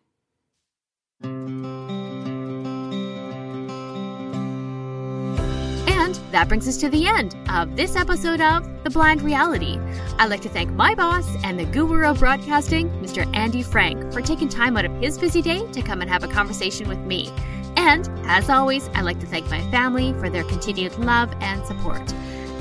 That 6.34 6.48
brings 6.48 6.68
us 6.68 6.78
to 6.78 6.90
the 6.90 7.06
end 7.06 7.36
of 7.48 7.76
this 7.76 7.96
episode 7.96 8.42
of 8.42 8.68
The 8.84 8.90
Blind 8.90 9.22
Reality. 9.22 9.78
I'd 10.18 10.32
like 10.32 10.42
to 10.42 10.50
thank 10.50 10.72
my 10.72 10.96
boss 10.96 11.28
and 11.44 11.60
the 11.60 11.66
guru 11.66 12.08
of 12.08 12.18
broadcasting, 12.18 12.90
Mr. 13.04 13.30
Andy 13.36 13.62
Frank, 13.62 14.12
for 14.12 14.20
taking 14.20 14.50
time 14.50 14.76
out 14.76 14.84
of 14.84 14.92
his 14.94 15.20
busy 15.20 15.44
day 15.44 15.64
to 15.74 15.84
come 15.84 16.02
and 16.02 16.10
have 16.10 16.24
a 16.24 16.28
conversation 16.28 16.90
with 16.90 16.98
me. 16.98 17.32
And 17.78 18.10
as 18.26 18.50
always, 18.50 18.90
I'd 18.96 19.04
like 19.06 19.20
to 19.20 19.28
thank 19.28 19.48
my 19.52 19.62
family 19.70 20.14
for 20.14 20.28
their 20.28 20.44
continued 20.46 20.98
love 20.98 21.32
and 21.40 21.64
support. 21.68 22.02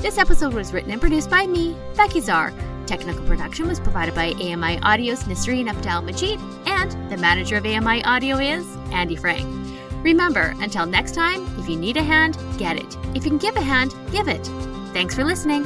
This 0.03 0.19
episode 0.19 0.53
was 0.53 0.71
written 0.71 0.91
and 0.91 1.01
produced 1.01 1.31
by 1.31 1.47
me, 1.47 1.75
Becki 1.95 2.21
Czar. 2.21 2.53
Technical 2.85 3.25
production 3.25 3.67
was 3.67 3.79
provided 3.79 4.13
by 4.13 4.33
AMI 4.33 4.81
Audio's 4.83 5.23
Nasreen 5.23 5.67
Abdel 5.67 6.03
Majid, 6.03 6.39
and 6.67 6.91
the 7.09 7.17
manager 7.17 7.57
of 7.57 7.65
AMI 7.65 8.03
Audio 8.03 8.37
is 8.37 8.67
Andy 8.91 9.15
Frank. 9.15 9.62
Remember, 10.03 10.53
until 10.59 10.85
next 10.85 11.15
time, 11.15 11.47
if 11.57 11.69
you 11.69 11.77
need 11.77 11.97
a 11.97 12.03
hand, 12.03 12.37
get 12.57 12.75
it. 12.77 12.97
If 13.15 13.23
you 13.23 13.31
can 13.31 13.37
give 13.37 13.55
a 13.55 13.61
hand, 13.61 13.93
give 14.11 14.27
it. 14.27 14.45
Thanks 14.93 15.15
for 15.15 15.23
listening. 15.23 15.65